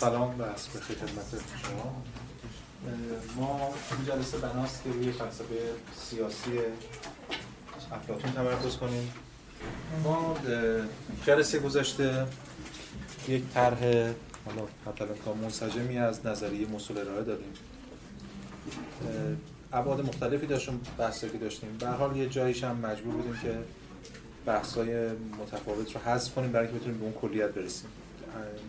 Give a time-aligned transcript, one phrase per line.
[0.00, 2.02] سلام و به خدمت شما.
[3.36, 5.54] ما این جلسه بناست که روی فلسفه
[6.00, 6.50] سیاسی
[7.92, 9.12] افلاطون تمرکز کنیم.
[10.04, 10.36] ما
[11.26, 12.26] جلسه گذشته
[13.28, 13.80] یک طرح
[14.46, 17.52] حالا مثلا تا منسجمی از نظریه مسئول ارائه دادیم.
[19.72, 21.76] ابعاد مختلفی داشتیم بحثی که داشتیم.
[21.80, 23.58] به حال یه جاییش هم مجبور بودیم که
[24.46, 27.88] بحث‌های متفاوت رو حذف کنیم برای اینکه بتونیم به اون کلیت برسیم.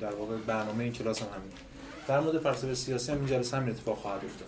[0.02, 1.52] در واقع برنامه این کلاس هم همین.
[2.08, 4.48] در مورد فلسفه سیاسی هم این جلسه همین اتفاق خواهد افتاد.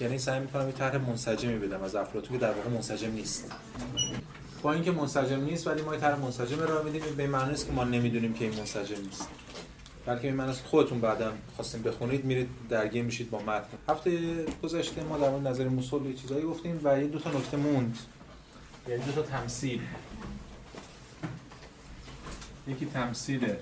[0.00, 3.52] یعنی سعی می‌کنم یه طرح منسجمی بدم از افلاطون که در واقع منسجم نیست.
[4.62, 7.02] با اینکه منسجم نیست ولی ما یه طرح منسجم رو میدیم.
[7.16, 9.28] به معنی نیست که ما نمی‌دونیم که این منسجم نیست.
[10.06, 15.18] بلکه این معنی خودتون بعدا خواستیم بخونید میرید درگیر میشید با متن هفته گذشته ما
[15.18, 17.98] در مورد نظر موسول یه چیزایی گفتیم و یه دو تا نکته موند.
[18.88, 19.80] یعنی دو تا تمثیل.
[22.68, 23.54] یکی تمثیل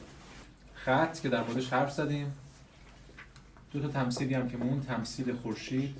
[0.85, 2.33] خط که در موردش حرف زدیم.
[3.73, 5.97] دو تا تمثیلی هم که مون تمثیل خورشید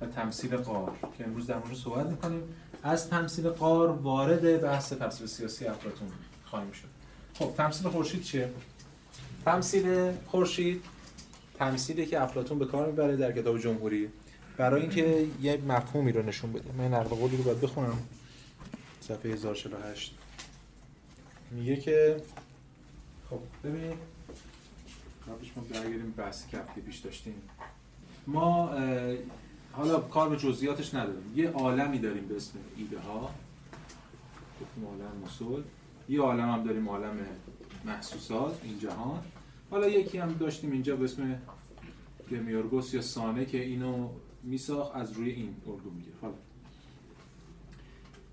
[0.00, 2.42] و تمثیل قار که امروز در موردش صحبت می‌کنیم.
[2.82, 6.08] از تمثیل قار وارد بحث فلسفه سیاسی افلاطون
[6.44, 6.88] خواهیم شد.
[7.34, 8.50] خب تمثیل خورشید چیه؟
[9.44, 10.84] تمثیل خورشید
[11.58, 14.08] تمثیلی که افلاطون به کار می‌بره در کتاب جمهوری.
[14.56, 16.72] برای اینکه یه مفهومی رو نشون بده.
[16.78, 17.98] من نقل قولی رو باید بخونم.
[19.00, 20.14] صفحه 1048
[21.50, 22.16] میگه که
[23.34, 23.98] خب ببینید.
[25.28, 27.34] قبلش ما برگردیم بحثی که هفته پیش داشتیم.
[28.26, 28.74] ما
[29.72, 31.32] حالا کار به جزئیاتش نداریم.
[31.36, 33.30] یه عالمی داریم به اسم ایده ها
[34.60, 35.62] گفتیم عالم مسل
[36.08, 37.18] یه عالم هم داریم عالم
[37.84, 39.22] محسوسات این جهان.
[39.70, 41.38] حالا یکی هم داشتیم اینجا به اسم
[42.30, 44.08] دمیورگوس یا سانه که اینو
[44.42, 46.16] میساخت از روی این ارگو می‌گیره.
[46.20, 46.34] حالا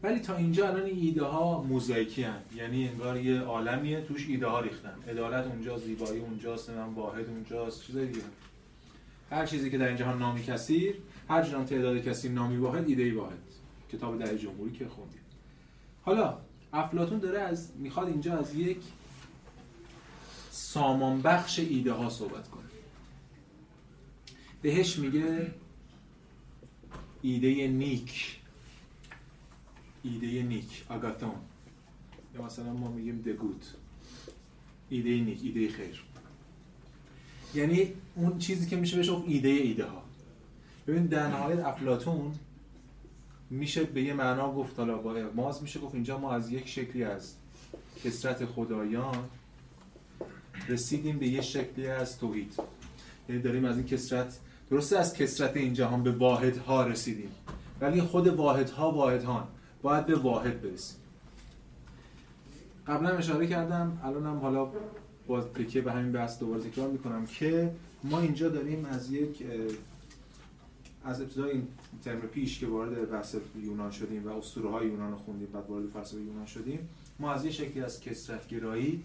[0.04, 2.42] ولی تا اینجا الان ایده ها موزاییکی هن.
[2.56, 4.96] یعنی انگار یه عالمیه توش ایده ها ریختن.
[5.08, 8.22] عدالت اونجا زیبایی اونجاست من واحد اونجاست چیزای دیگه.
[9.30, 10.96] هر چیزی که در این جهان نامی کثیر
[11.30, 13.38] هر جهان تعداد کثیر نامی واحد ایده واحد.
[13.92, 15.22] کتاب در جمهوری که خوندیم.
[16.02, 16.38] حالا
[16.74, 18.78] افلاطون داره از می‌خواد اینجا از یک
[20.52, 22.62] سامان بخش ایده ها صحبت کنه.
[24.62, 25.52] بهش میگه
[27.22, 28.41] ایده نیک.
[30.03, 31.31] ایده نیک آگاتون.
[32.35, 33.73] یا مثلا ما میگیم دگوت
[34.89, 36.03] ایده نیک ایده خیر.
[37.53, 40.03] یعنی اون چیزی که میشه بهش ایده ایده ها
[40.88, 42.31] ببین در نهایت افلاتون
[43.50, 47.03] میشه به یه معنا گفت حالا با اغماز میشه گفت اینجا ما از یک شکلی
[47.03, 47.33] از
[48.03, 49.29] کسرت خدایان
[50.68, 52.53] رسیدیم به یه شکلی از توحید.
[53.29, 54.39] یعنی داریم از این کسرت
[54.69, 57.29] درسته از کسرت این جهان به واحدها رسیدیم
[57.81, 59.47] ولی خود واحدها واحدهان.
[59.81, 60.97] باید به واحد برسیم.
[62.88, 64.72] قبلا اشاره کردم الانم حالا
[65.28, 67.72] با تکیه به همین بحث دوباره تکرار می‌کنم که
[68.03, 69.44] ما اینجا داریم از یک
[71.06, 71.68] از ابتدای این
[72.03, 75.90] ترم پیش که وارد بحث یونان شدیم و اسطوره های یونان رو خوندیم بعد وارد
[75.90, 79.03] فلسفه یونان شدیم ما از یه شکلی از کسرت گرایی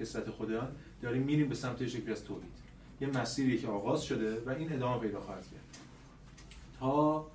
[0.00, 0.68] کسرت خدایان
[1.02, 2.58] داریم میریم به سمت شکلی از توحید
[3.00, 5.82] یه مسیری که آغاز شده و این ادامه پیدا خواهد کرد.
[6.80, 7.26] تا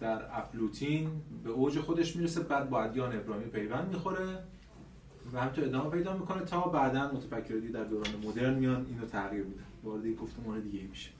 [0.00, 1.10] در افلوتین
[1.44, 4.38] به اوج خودش می‌رسه بعد با ادیان ابراهیمی پیوند می‌خوره
[5.32, 9.62] و همینطور ادامه پیدا می‌کنه تا بعدا متفکرانی در دوران مدرن میان اینو تغییر میدن.
[9.84, 11.10] وارد یک گفتمان دیگه میشه.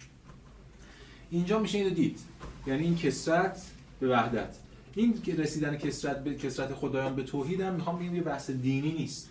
[1.30, 2.18] اینجا میشه اینو دید.
[2.66, 3.70] یعنی این کسرت
[4.00, 4.56] به وحدت.
[4.94, 8.92] این که رسیدن کسرت به کسرت خدایان به توحید هم می‌خوام بگم یه بحث دینی
[8.92, 9.30] نیست.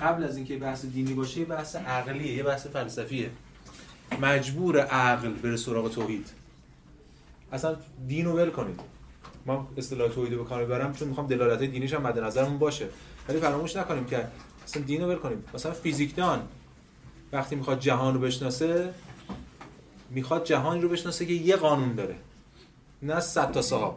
[0.00, 3.30] قبل از اینکه بحث دینی باشه یه بحث عقلیه یه بحث فلسفیه.
[4.22, 6.30] مجبور عقل بره سراغ توحید.
[7.52, 7.76] اصلا
[8.08, 8.80] دین رو ول کنید.
[9.46, 12.88] ما اصطلاح توحید رو به کار ببرم چون می‌خوام دلالت دینیش هم مد نظرمون باشه.
[13.28, 14.26] ولی فراموش نکنیم که
[14.64, 15.44] اصلا دین رو ول کنیم.
[15.54, 16.48] مثلا فیزیکدان
[17.32, 18.94] وقتی می‌خواد جهان رو بشناسه
[20.10, 22.16] می‌خواد جهانی رو بشناسه که یه قانون داره.
[23.02, 23.94] نه صد تا صاحب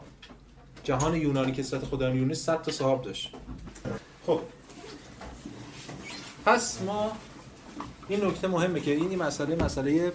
[0.83, 3.35] جهان یونانی که صد خدایان یونانی صد تا صاحب داشت.
[4.25, 4.39] خب.
[6.45, 7.11] پس ما
[8.09, 10.13] این نکته مهمه که این مسئله مسئله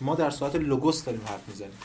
[0.00, 1.78] ما در ساعت لوگوس داریم حرف می‌زنیم.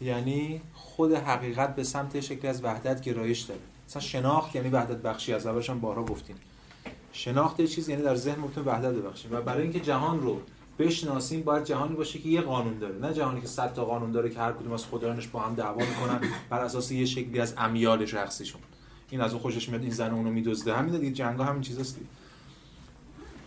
[0.00, 3.60] یعنی خود حقیقت به سمت شکلی از وحدت گرایش داره.
[3.88, 5.32] مثلا شناخت یعنی وحدت بخشی.
[5.32, 6.36] از اولش هم بارها گفتیم.
[7.12, 9.32] شناخت چیز یعنی در ذهن ممکن وحدت ببخشیم.
[9.32, 10.40] و برای اینکه جهان رو
[10.78, 12.94] بشناسیم باید جهانی باشه که یه قانون داره.
[12.98, 15.80] نه جهانی که صد تا قانون داره که هر کدوم از خدایانش با هم دعوا
[15.80, 16.20] می‌کنن
[16.50, 18.60] بر اساس یه شکلی از امیال شخصیشون.
[19.10, 20.74] این از اون خوشش میاد این زن اونو میدزده.
[20.74, 21.98] همین دیگه جنگا همین چیزاست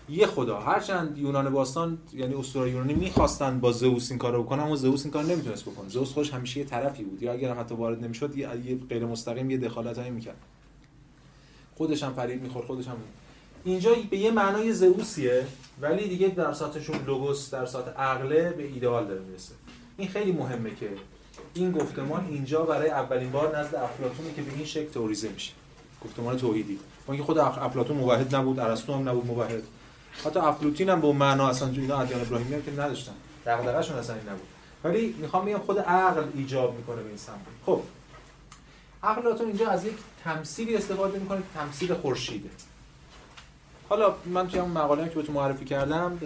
[0.10, 4.76] یه خدا هرچند یونان باستان یعنی اسطوره یونانی می‌خواستن با زئوس این کارو بکنن اما
[4.76, 5.90] زئوس این کار نمی‌تونست بکنه.
[5.90, 7.24] زئوس خودش همیشه یه طرفی بود.
[7.24, 8.48] یا اگر حتی وارد نمی‌شد یه
[8.90, 10.38] غیر مستقیم یه دخالت هایی می‌کرد.
[11.76, 12.98] خودش هم فرید می‌خورد خودش هم
[13.64, 15.48] اینجا به یه معنای زئوسیه
[15.82, 19.54] ولی دیگه در ساعتشون لوگوس در ساعت عقله به ایدئال داره می‌رسه.
[19.98, 20.90] این خیلی مهمه که
[21.54, 25.54] این گفتمان اینجا برای اولین بار نزد افلاطونه که به این شکل توریزه میشه.
[26.06, 26.80] گفتمان توحیدی.
[27.08, 29.64] با اینکه خود افلاطون موحد نبود ارسطو هم نبود موحد.
[30.26, 33.14] حتی افلاطین هم به معنا اصلا اینا ادیان ابراهیمی هم که نداشتن.
[33.46, 34.48] دغدغه‌شون اصلا این نبود.
[34.84, 37.36] ولی می‌خوام بگم خود عقل ایجاب می‌کنه به این سمت.
[37.66, 37.82] خب.
[39.04, 39.94] افلاطون اینجا از یک
[40.24, 42.50] تمثیلی استفاده می‌کنه تمثیل خورشیده.
[43.90, 46.18] حالا من توی اون مقاله که به تو معرفی کردم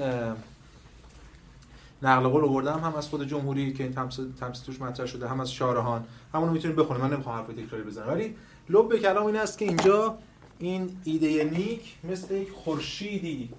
[2.02, 3.94] نقل قول آوردم هم از خود جمهوری که این
[4.40, 6.04] تمثیل توش مطرح شده هم از شارهان
[6.34, 7.04] همونو می‌تونید بخونید.
[7.04, 8.08] من نمی‌خوام حرف تکراری بزنم.
[8.08, 8.36] ولی
[8.70, 10.18] لب کلام این است که اینجا
[10.60, 13.50] این ایده نیک مثل یک خورشیدی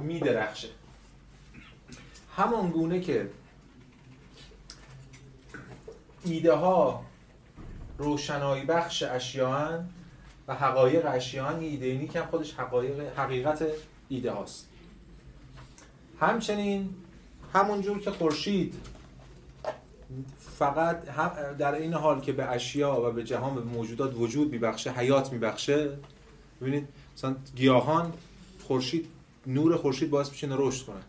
[0.00, 0.68] میدرخشه.
[2.36, 3.30] همان گونه که
[6.24, 7.04] ایده ها
[7.98, 9.80] روشنایی بخش اشیاء
[10.48, 13.64] و حقایق اشیاء ایده نیک هم خودش حقایق حقیقت
[14.08, 14.68] ایده هاست.
[16.20, 16.94] همچنین
[17.54, 18.74] همونجور که خورشید
[20.58, 21.02] فقط
[21.58, 25.98] در این حال که به اشیا و به جهان به موجودات وجود میبخشه حیات میبخشه.
[26.60, 28.12] ببینید مثلا گیاهان
[28.66, 29.08] خورشید
[29.46, 31.02] نور خورشید باعث میشه رشد کنن.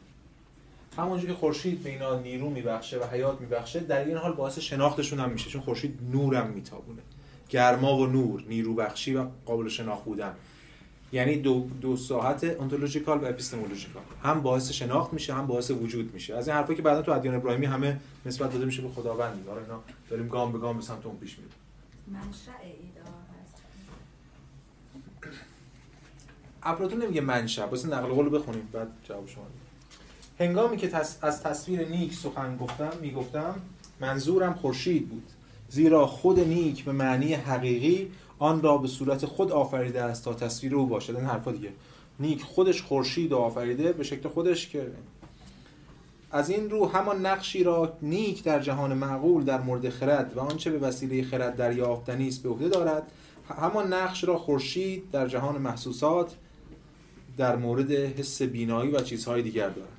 [0.97, 5.19] همونجور که خورشید به اینا نیرو میبخشه و حیات میبخشه در این حال باعث شناختشون
[5.19, 7.01] هم میشه چون خورشید نورم میتابونه.
[7.49, 10.33] گرما و نور نیرو بخشی و قابل شناخت بودن.
[11.11, 16.35] یعنی دو, دو ساحت ontological و epistemological هم باعث شناخت میشه هم باعث وجود میشه.
[16.35, 19.47] از این حرفا که بعدا تو ادیان ابراهیمی همه نسبت داده میشه به خداوند.
[19.49, 21.53] آره اینا داریم گام به گام به سمت اون پیش میریم.
[22.07, 23.63] منشأ هست
[26.65, 29.43] افلاطون نمیگه منشأ واسه نقل قول بخونیم بعد جواب شما
[30.39, 33.55] هنگامی که از تصویر نیک سخن گفتم می‌گفتم
[33.99, 35.23] منظورم خورشید بود.
[35.69, 40.75] زیرا خود نیک به معنی حقیقی آن را به صورت خود آفریده است تا تصویر
[40.75, 41.15] او باشد.
[41.15, 41.69] این حرفا دیگه.
[42.19, 44.87] نیک خودش خورشید آفریده به شکل خودش که
[46.31, 50.71] از این رو همان نقشی را نیک در جهان معقول در مورد خرد و آنچه
[50.71, 53.11] به وسیله خرد دریافتنی است به عهده دارد
[53.59, 56.35] همان نقش را خورشید در جهان محسوسات
[57.37, 59.89] در مورد حس بینایی و چیزهای دیگر دارد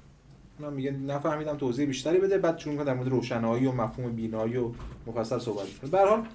[0.59, 4.71] من میگه نفهمیدم توضیح بیشتری بده بعد چون در مورد روشنایی و مفهوم بینایی و
[5.07, 6.27] مفصل صحبت کنه به حال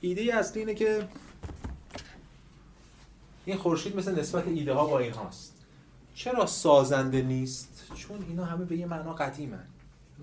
[0.00, 1.08] ایده اصلی اینه که
[3.44, 5.54] این خورشید مثل نسبت ایده ها با این هاست.
[6.14, 9.64] چرا سازنده نیست؟ چون اینا همه به یه معنا قدیمن.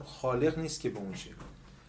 [0.03, 1.33] خالق نیست که به اون شکل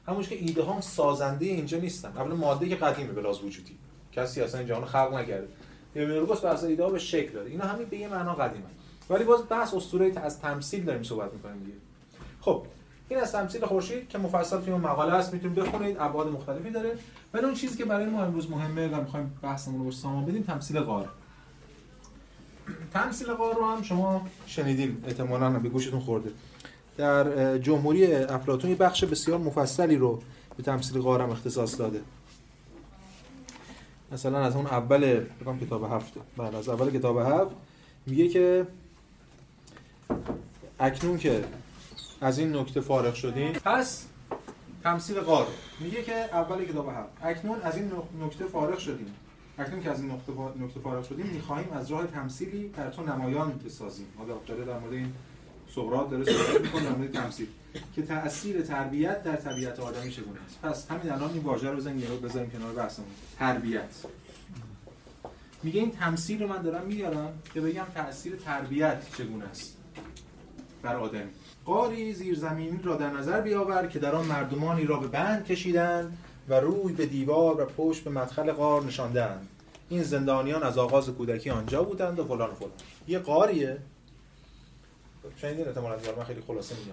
[0.06, 2.08] همونش که ایده ها سازنده اینجا نیستن.
[2.08, 3.78] اولا ماده که قدیمه بلاز وجودی.
[4.12, 5.48] کسی اصلا این جهان خلق نکرده.
[5.94, 6.02] بر
[6.32, 8.70] اساس ایده به شکل داده اینا همه به یه معنا قدیمن
[9.10, 11.76] ولی باز بحث اسطوره از تمثیل داریم صحبت می‌کنیم دیگه.
[12.40, 12.62] خب
[13.08, 16.98] این از تمثیل خورشید که مفصل توی مقاله هست می‌تونید بخونید ابعاد مختلفی داره.
[17.34, 20.80] ولی اون چیزی که برای ما امروز مهمه و می‌خوایم بحثمون رو سامان بدیم تمثیل
[20.80, 21.08] غار.
[22.92, 26.30] تمثیل غار رو هم شما شنیدین احتمالاً به گوشتون خورده.
[26.96, 30.22] در جمهوری افلاطون بخش بسیار مفصلی رو
[30.56, 32.00] به تمثیل غار هم اختصاص داده.
[34.12, 37.56] مثلا از اون اول بگم کتاب هفته بله از اول کتاب هفت
[38.06, 38.66] میگه که
[40.80, 41.44] اکنون که
[42.20, 44.06] از این نکته فارغ شدیم پس
[44.82, 45.46] تمثیل غار
[45.80, 47.92] میگه که اول کتاب هفت اکنون از این
[48.24, 49.14] نکته فارغ شدیم.
[49.58, 50.10] اکنون که از این
[50.60, 54.06] نقطه فارغ شدیم می‌خواهیم از راه تمثیلی در تو نمایان بسازیم.
[54.18, 55.12] حالا در مورد این
[55.74, 57.46] سقراط داره صحبت می‌کنه در مورد تمثیل.
[57.96, 60.60] که تاثیر تربیت در طبیعت آدمی چگونه است.
[60.62, 63.08] پس همین الان این واژه رو بزنیم بذاریم کنار بحثمون.
[63.38, 63.90] تربیت.
[65.62, 69.76] میگه این تمثیل رو من دارم میارم که بگم تاثیر تربیت چگونه است
[70.82, 71.30] بر آدمی.
[71.64, 76.54] قاری زیرزمینی را در نظر بیاور که در آن مردمانی را به بند کشیدند و
[76.54, 79.48] روی به دیوار و پشت به مدخل غار نشاندند.
[79.88, 82.72] این زندانیان از آغاز کودکی آنجا بودند و فلان و فلان.
[83.08, 83.78] یه غاریه
[85.36, 86.92] شنیدین احتمالاً من خیلی خلاصه میگم.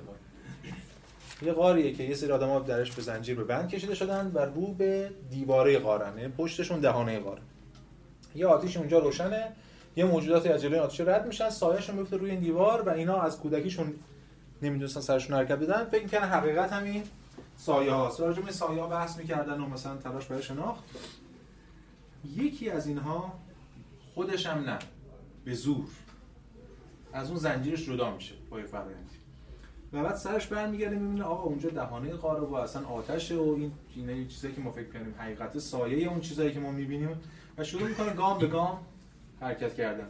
[1.41, 4.73] یه غاریه که یه سری آدم‌ها درش به زنجیر به بند کشیده شدن و رو
[4.73, 7.41] به دیواره غارن یعنی پشتشون دهانه غار
[8.35, 9.51] یه آتیش اونجا روشنه
[9.95, 13.39] یه موجوداتی از جلوی آتیش رد میشن سایه‌شون میفته روی این دیوار و اینا از
[13.39, 13.93] کودکیشون
[14.61, 15.85] نمی‌دونستن سرشون حرکت بدن.
[15.85, 17.03] فکر می‌کنن حقیقت همین
[17.57, 18.19] سایه هاست.
[18.19, 20.83] راجع به سایه ها بحث می‌کردن و مثلا تلاش برای شناخت.
[22.35, 23.33] یکی از اینها
[24.13, 24.79] خودش هم نه
[25.45, 25.85] به زور.
[27.13, 29.08] از اون زنجیرش جدا میشه با یه فرآیندی
[29.93, 34.27] و بعد سرش برمیگرده می‌بینه آقا اونجا دهانه قاره و اصلا آتشه و این اینا
[34.27, 37.09] چیزایی که ما فکر کنیم حقیقت سایه اون چیزایی که ما می‌بینیم.
[37.57, 38.79] و شروع می‌کنه گام به گام
[39.41, 40.07] حرکت کردن.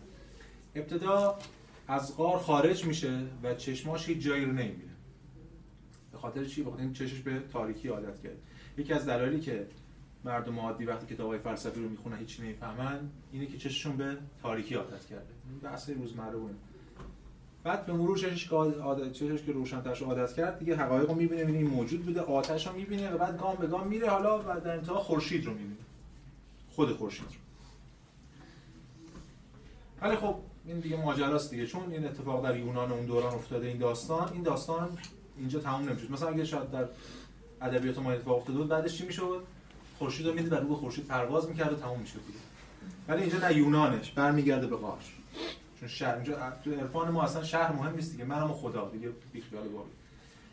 [0.75, 1.39] ابتدا
[1.88, 4.91] از غار خارج میشه و چشماش هیچ جایی رو نمی‌بینه.
[6.12, 8.38] به خاطر چی؟ بخاطر این چشش به تاریکی عادت کرد.
[8.77, 9.67] یکی از دلایلی که
[10.25, 15.05] مردم عادی وقتی کتابای فلسفی رو می‌خونن هیچ نمی‌فهمن اینه که چششون به تاریکی عادت
[15.05, 15.33] کرده.
[15.63, 16.50] بحث روزمره و
[17.69, 21.51] بعد به مرور چشش که عادت چشش که روشن‌ترش عادت کرد دیگه حقایق رو می‌بینه
[21.51, 24.71] این موجود بوده آتش رو می‌بینه و بعد گام به گام میره حالا و در
[24.71, 25.75] انتها خورشید رو می‌بینه.
[26.71, 27.31] خود خورشید رو.
[30.01, 30.35] ولی خب
[30.65, 34.43] این دیگه ماجراست دیگه چون این اتفاق در یونان اون دوران افتاده این داستان این
[34.43, 34.97] داستان
[35.38, 36.85] اینجا تموم نمیشه مثلا اگه شاید در
[37.61, 39.43] ادبیات ما اتفاق افتاده بود بعدش چی می‌شد؟
[39.99, 42.39] خورشید رو می‌دید و روی خورشید پرواز می‌کرد و تموم می‌شد دیگه.
[43.07, 44.99] ولی اینجا در یونانش برمیگرده به غار.
[45.79, 48.24] چون شهر اینجا تو عرفان ما اصلا شهر مهم نیست دیگه.
[48.24, 49.89] منم خدا دیگه بی خیال باقی.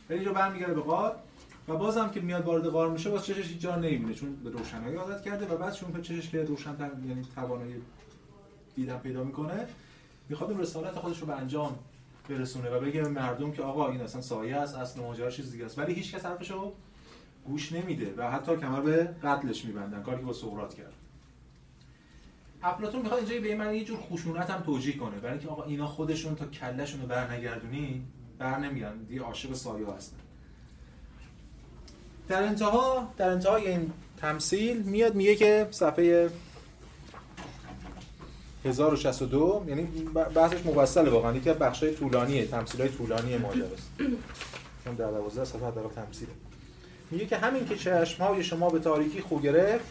[0.08, 1.16] ولی اینجا برمیگرده به غار
[1.68, 4.96] و بازم که میاد وارد غار میشه باز چشش هیچ جا نمی‌بینه چون به روشنایی
[4.96, 7.74] عادت کرده و بعد چون چشش که روشن‌تر یعنی توانایی
[8.76, 9.66] دیدن پیدا می‌کنه
[10.28, 11.78] می‌خواد اون رسالت خودش رو به انجام
[12.28, 15.64] برسونه و بگه به مردم که آقا این اصلا سایه است اصل ماجرا چیز دیگه
[15.64, 15.78] است.
[15.78, 16.72] ولی هیچ کس حرفشو
[17.46, 20.92] گوش نمیده و حتی کمر به قتلش میبندن کاری که با سقراط کرد.
[22.62, 25.16] افلاطون می‌خواد اینجا به من یه جور خشونت هم توجیه کنه.
[25.16, 28.02] برای اینکه آقا اینا خودشون تا کلهشون رو برنگردونی
[28.38, 30.16] بر نمیگردن دیگه عاشق سایه هستن.
[32.28, 36.30] در انتها در انتهای این تمثیل میاد میگه که صفحه
[38.64, 39.84] 1062 یعنی
[40.34, 41.36] بحثش مفصله واقعا.
[41.36, 43.90] یکی از بخشای طولانیه تمثیلای طولانی ماجراست.
[44.84, 46.28] چون در 12 صفحه در تمثیل
[47.10, 49.84] میگه که همین که چشمهای شما به تاریکی خو گرفت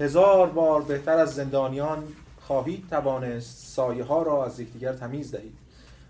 [0.00, 2.04] هزار بار بهتر از زندانیان
[2.40, 5.58] خواهید توانست سایه ها را از یکدیگر تمیز دهید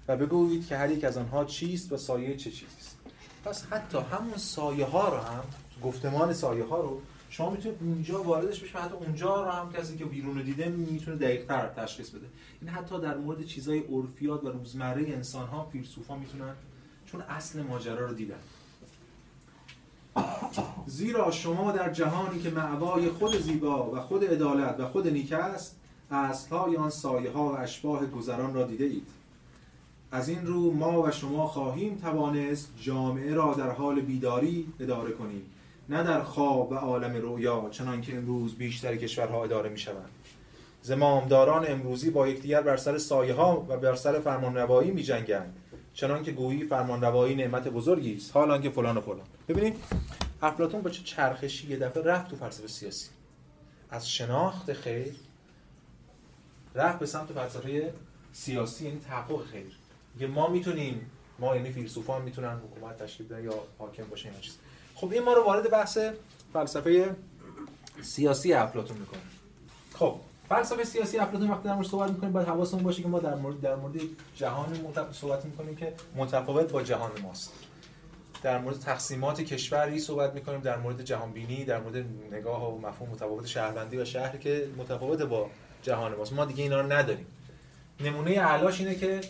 [0.08, 2.96] و بگویید که هر یک از آنها چیست و سایه چه چیزی است
[3.44, 5.44] پس حتی همون سایه ها رو هم
[5.82, 7.00] گفتمان سایه ها رو
[7.30, 11.46] شما می‌تونید اونجا واردش بشید حتی اونجا رو هم کسی که بیرون دیده می‌تونه دقیق
[11.46, 12.26] تر تشخیص بده.
[12.60, 16.54] این حتی در مورد چیزای عرفیات و روزمره انسان ها فیلسوفا می‌تونن
[17.06, 18.38] چون اصل ماجرا رو دیدن.
[20.86, 25.76] زیرا شما در جهانی که معوای خود زیبا و خود عدالت و خود نیک است
[26.10, 29.06] اصلهای آن سایه ها و اشباه گذران را دیده اید.
[30.14, 35.42] از این رو ما و شما خواهیم توانست جامعه را در حال بیداری اداره کنیم
[35.88, 40.10] نه در خواب و عالم رویا چنان که امروز بیشتر کشورها اداره می شوند
[40.82, 45.56] زمامداران امروزی با یکدیگر بر سر سایه ها و بر سر فرمانروایی می جنگند
[45.94, 48.30] چنان که گویی فرمانروایی نعمت بزرگی است.
[48.36, 49.26] حالا که فلان و فلان.
[49.48, 49.76] ببینید
[50.42, 53.08] افلاطون با چه چرخشی یه دفعه رفت تو فلسفه سیاسی.
[53.90, 55.14] از شناخت خیر
[56.74, 57.94] رفت به سمت فلسفه
[58.32, 59.76] سیاسی یعنی تحقق خیر.
[60.20, 64.56] یه ما می‌تونیم ما یعنی فیلسوفان می‌تونن حکومت تشکیل بدن یا حاکم باشه این چیز.
[64.94, 65.98] خب این ما رو وارد بحث
[66.52, 67.16] فلسفه
[68.02, 69.20] سیاسی افلاطون می‌کنه.
[69.94, 70.16] خب
[70.54, 73.60] فلسفه سیاسی افلاطون وقتی در مورد صحبت می‌کنیم باید حواسمون باشه که ما در مورد
[73.60, 73.94] در مورد
[74.36, 74.66] جهان
[75.12, 77.52] صحبت می‌کنیم که متفاوت با جهان ماست.
[78.42, 83.10] در مورد تقسیمات کشوری صحبت می‌کنیم در مورد جهان بینی در مورد نگاه و مفهوم
[83.10, 85.50] متفاوت شهروندی و شهری که متفاوت با
[85.82, 86.32] جهان ماست.
[86.32, 87.26] ما دیگه اینا رو نداریم.
[88.00, 89.20] نمونه علاش اینه که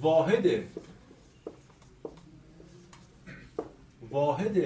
[0.00, 0.46] واحد
[4.10, 4.58] واحد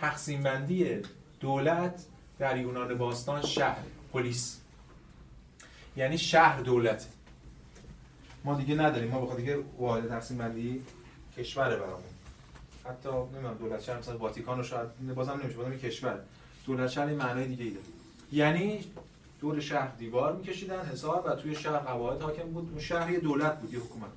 [0.00, 1.02] تقسیم بندی
[1.40, 2.04] دولت
[2.38, 4.60] در یونان باستان شهر پلیس.
[5.98, 7.06] یعنی شهر دولت.
[8.44, 9.10] ما دیگه نداریم.
[9.10, 10.82] ما بخاطر دیگه واحد تقسیم بندی
[11.36, 12.00] کشور برامون.
[12.84, 16.18] حتی نمی‌دونم دولت شهر مثلا واتیکان رو شاید بازم نمیشه بازم کشور.
[16.66, 17.76] دولت شهر معنای دیگه ای
[18.32, 18.80] یعنی
[19.40, 22.68] دور شهر دیوار میکشیدن حساب و توی شهر قواعد حاکم بود.
[22.70, 24.10] اون شهر یه دولت بود یه حکومت.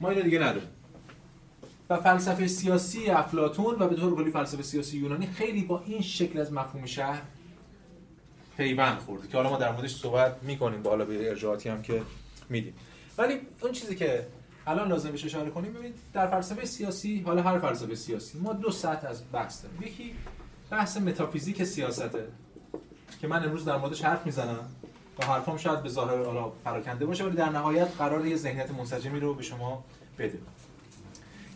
[0.00, 0.68] ما اینو دیگه نداریم.
[1.90, 6.40] و فلسفه سیاسی افلاتون و به طور کلی فلسفه سیاسی یونانی خیلی با این شکل
[6.40, 7.22] از مفهوم شهر
[8.56, 12.02] پیوند خورده که حالا ما در موردش صحبت می‌کنیم با حالا به ارجاعاتی هم که
[12.48, 12.74] میدیم.
[13.18, 14.26] ولی اون چیزی که
[14.66, 18.70] الان لازم بهش اشاره کنیم ببینید در فلسفه سیاسی حالا هر فلسفه سیاسی ما دو
[18.70, 19.82] سطح از بحث داریم.
[19.82, 20.14] یکی
[20.70, 22.24] بحث متافیزیک سیاسته
[23.20, 24.68] که من امروز در موردش حرف می‌زنم
[25.18, 29.20] و حرفام شاید به ظاهر حالا پراکنده باشه ولی در نهایت قرار یه ذهنیت منسجمی
[29.20, 29.84] رو به شما
[30.18, 30.38] بده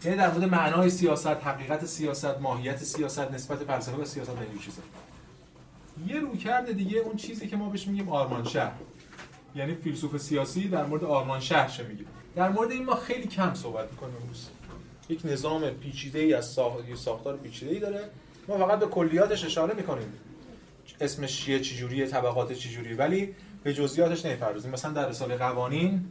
[0.04, 4.58] یعنی در مورد معنای سیاست حقیقت سیاست ماهیت سیاست نسبت فلسفه و سیاست و این
[4.58, 4.82] چیزا.
[6.06, 8.74] یه رویکرد دیگه اون چیزی که ما بهش میگیم آرمان شهر
[9.54, 12.04] یعنی فیلسوف سیاسی در مورد آرمان شهر چه میگه.
[12.36, 14.48] در مورد این ما خیلی کم صحبت می‌کنیم امروز.
[15.08, 16.94] یک نظام پیچیده ای از ساخت...
[16.94, 18.10] ساختار پیچیده ای داره.
[18.48, 20.12] ما فقط به کلیاتش اشاره می‌کنیم.
[21.00, 22.96] اسمش چیه چجوریه طبقات چجوریه.
[22.96, 24.70] ولی به جزئیاتش نمی‌پردازیم.
[24.70, 26.04] مثلا در رساله قوانین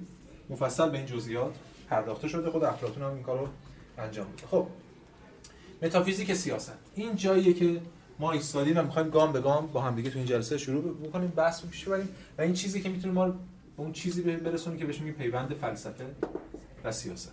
[0.50, 1.56] مفصل به این جزئیات
[1.89, 2.50] پرداخته شده.
[2.50, 3.48] خود افلاطون هم این کارو
[3.98, 4.48] انجام میده.
[4.48, 4.67] خب
[5.82, 6.74] متافیزیک سیاست.
[6.96, 7.82] این جاییه که
[8.20, 11.30] ما ایستادیم و می‌خوایم گام به گام با هم دیگه تو این جلسه شروع بکنیم
[11.30, 12.10] بحث پیش ببریم.
[12.38, 13.34] و این چیزی که می‌تونه ما به
[13.78, 16.06] اون چیزی برسونیم که بهش میگیم پیوند فلسفه
[16.84, 17.32] و سیاست.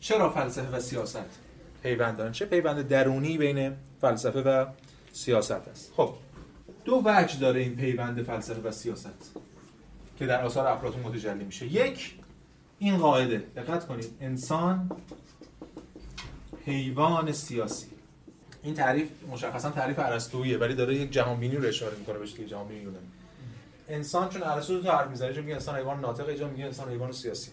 [0.00, 1.38] چرا فلسفه و سیاست
[1.82, 4.66] پیوند دارن؟ چه پیوند درونی بین فلسفه و
[5.12, 6.14] سیاست است؟ خب
[6.84, 9.36] دو وجه داره این پیوند فلسفه و سیاست
[10.18, 11.66] که در آثار افلاطون متجلی میشه.
[11.66, 12.14] یک
[12.78, 13.38] این قاعده.
[13.56, 14.10] دقت کنید.
[14.20, 14.90] انسان
[16.64, 17.86] حیوان سیاسی.
[18.62, 22.46] این تعریف مشخصا تعریف ارسطوییه ولی داره یک جهان بینی رو اشاره می‌کنه بهش که
[22.46, 23.06] جهان بینی یونانی
[23.88, 27.50] انسان چون ارسطو تو حرف می‌زنه میگه انسان حیوان ناطق اینجا میگه انسان حیوان سیاسی.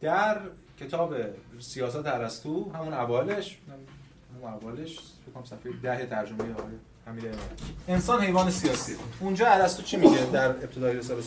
[0.00, 0.40] در
[0.80, 1.14] کتاب
[1.60, 3.58] سیاست ارسطو همون اوایلش
[4.34, 6.72] همون اوایلش فکر کنم صفحه 10 ترجمه آقای
[7.06, 7.24] حمید
[7.88, 8.96] انسان حیوان سیاسی.
[9.20, 11.22] اونجا ارسطو چی میگه در ابتدای رساله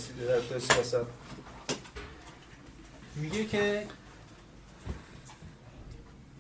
[0.59, 1.05] سیاست؟
[3.15, 3.83] میگه که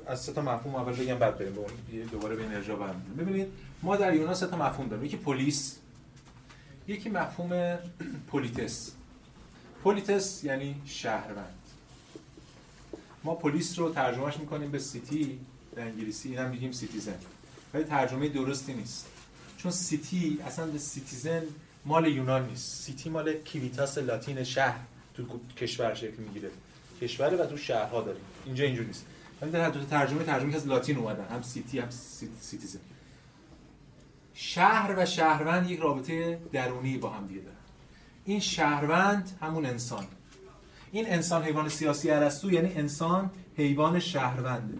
[0.09, 1.53] از سه تا مفهوم اول بگم بعد بریم
[2.11, 3.47] دوباره به ارجاع برمی‌گردیم ببینید
[3.83, 5.05] ما در یونان سه تا مفهوم داریم.
[5.05, 5.77] یکی πόλις
[6.87, 7.77] یکی مفهوم
[8.27, 8.91] πολίτης
[9.83, 11.55] πολίτης یعنی شهروند.
[13.23, 15.39] ما πόλις رو ترجمهش می‌کنیم به city
[15.75, 17.15] در انگلیسی این هم میگیم citizen.
[17.73, 19.05] ولی ترجمه درستی نیست.
[19.57, 21.43] چون city اصلا و citizen
[21.85, 22.83] مال یونان نیست.
[22.83, 24.79] city مال civitas لاتین شهر
[25.13, 26.49] تو کشور شکل می‌گیره.
[27.01, 28.21] کشوره و تو شهرها داریم.
[28.45, 29.05] اینجا اینجوری نیست.
[29.41, 31.89] ولی هر دو ترجمه ترجمه از لاتین اومدن هم city هم
[32.41, 32.79] citizen.
[34.33, 37.55] شهر و شهروند یک رابطه درونی با هم دیگه دارن.
[38.25, 40.05] این شهروند همون انسان.
[40.91, 44.77] این انسان حیوان سیاسی ارسطو یعنی انسان حیوان شهرونده.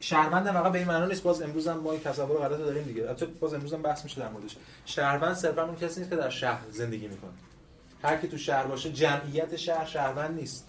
[0.00, 3.02] شهروند واقعا به این معنا نیست باز امروز هم ما این تصور غلط داریم دیگه.
[3.02, 4.56] البته باز امروز هم بحث میشه در موردش.
[4.84, 7.30] شهروند صرفا اون کسی نیست که در شهر زندگی می‌کنه.
[8.02, 10.67] هر کی تو شهر باشه جمعیت شهر شهروند نیست.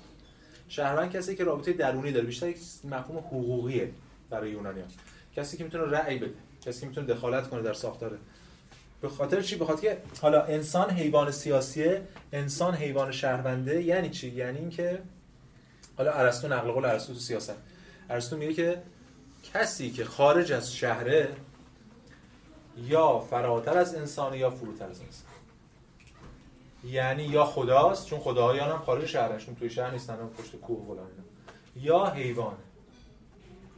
[0.70, 3.92] شهروند کسی که رابطه درونی داره بیشتر یک مفهوم حقوقیه
[4.30, 4.88] برای یونانیان
[5.36, 6.34] کسی که می‌تونه رأی بده
[6.66, 8.18] کسی که می‌تونه دخالت کنه در ساختار.
[9.02, 12.02] به خاطر چی؟ به خاطر که حالا انسان حیوان سیاسیه
[12.34, 15.02] انسان حیوان شهرونده یعنی چی؟ یعنی اینکه
[15.98, 17.56] حالا ارسطو نقل قول ارسطو تو سیاست.
[18.10, 18.82] ارسطو میگه که
[19.54, 21.30] کسی که خارج از شهره
[22.78, 25.29] یا فراتر از انسان یا فروتر از انسان.
[26.84, 31.26] یعنی یا خداست چون خدایان هم خارج شهرشون توی شهر نیستن هم پشت کوه بلند
[31.76, 32.58] یا حیوان.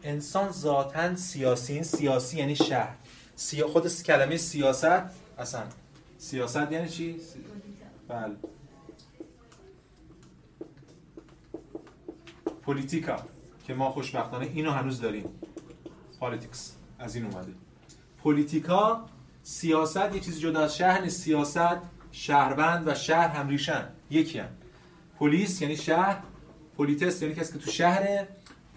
[0.03, 2.95] انسان ذاتا سیاسی سیاسی یعنی شهر.
[3.35, 3.67] سیا...
[3.67, 5.01] خود کلمه سیاست
[5.37, 5.63] اصلا.
[6.17, 7.21] سیاست یعنی چی؟
[8.07, 8.35] بله.
[12.61, 13.15] πολιτικά
[13.67, 15.25] که ما خوشبختانه اینو هنوز داریم.
[16.19, 17.53] politics از این اومده.
[18.23, 19.05] پولیتیکا
[19.43, 21.77] سیاست یه چیزی جدا از شهر سیاست
[22.11, 23.87] شهروند و شهر هم ریشن.
[24.09, 24.49] یکی هم.
[25.19, 26.23] پلیس یعنی شهر
[26.77, 28.27] پولیتس یعنی کسی که تو شهره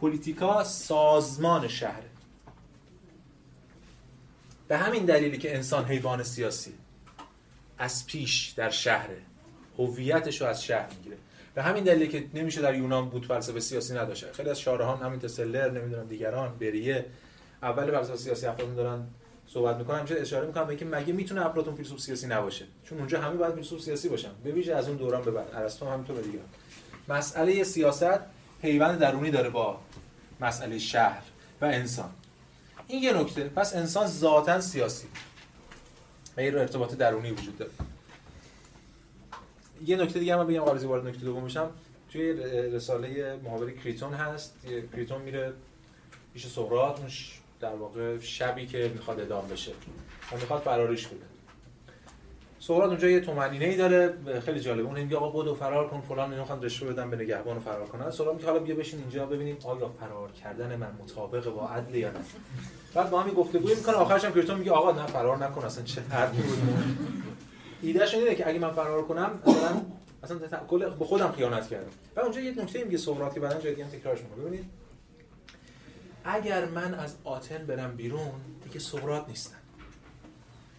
[0.01, 2.11] پولیتیکا سازمان شهره.
[4.69, 6.75] به همین دلیلی که انسان حیوان سیاسی
[7.79, 9.19] از پیش در شهره
[9.79, 11.17] هویتش رو از شهر می‌گیره.
[11.55, 15.21] به همین دلیلی که نمیشه در یونان بود فلسفه سیاسی نداشته خیلی از شارهان همین
[15.21, 17.07] تسلر نمی‌دونم دیگران بریه
[17.63, 19.07] اول فلسفه سیاسی افلاطون دارن
[19.49, 23.21] صحبت می‌کنم همیشه اشاره می‌کنم به اینکه مگه می‌تونه افلاطون فیلسوف سیاسی نباشه؟ چون اونجا
[23.21, 24.31] همه باید فیلسوف سیاسی باشن.
[24.45, 25.51] به ویژه از اون دوران به بعد.
[25.55, 26.39] ارسطو همینطور دیگه.
[27.09, 28.21] مسئله سیاست
[28.61, 29.81] پیوند درونی داره با
[30.41, 31.23] مسئله شهر
[31.61, 32.11] و انسان.
[32.89, 33.45] این یه نکته.
[33.45, 35.07] پس انسان ذاتا سیاسی.
[36.37, 37.71] غیر ارتباط درونی وجود داره.
[39.87, 41.71] یه نکته دیگه هم بگم قبل وارد نکته دوم بشم.
[42.13, 42.33] توی
[42.73, 44.55] رساله محاور کریتون هست.
[44.93, 45.53] کریتون میره
[46.35, 47.09] پیش سقراط اون
[47.65, 49.73] در واقع شبی که می‌خواد ادام بشه
[50.33, 51.25] و می‌خواد فراریش بده.
[52.61, 56.31] سقراط اونجا یه تومنینه ای داره خیلی جالبه اون میگه آقا بدو فرار کن فلان
[56.31, 58.11] اینا می‌خوان رشوه بدن به نگهبان فرار کنن.
[58.11, 62.11] سقراط میگه حالا بیا بشین اینجا ببینیم آیا فرار کردن من مطابق با عدل یا
[62.11, 62.19] نه.
[62.95, 66.01] بعد با همین گفتگو می‌کنه آخرش هم کریتون میگه آقا نه فرار نکن اصلا چه
[66.01, 66.59] حرفی بود؟
[67.83, 69.83] ایدهش اینه که اگه من فرار کنم مثلا
[70.23, 70.39] اصلا
[70.99, 71.91] به خودم خیانت کردم.
[72.17, 74.45] و اونجا یه نکته میگه سقراط که بعدن جای دیگه تکرارش می‌کنه.
[74.45, 74.65] ببینید.
[76.25, 78.31] اگر من از آتن برم بیرون
[78.65, 79.57] دیگه سقراط نیستم.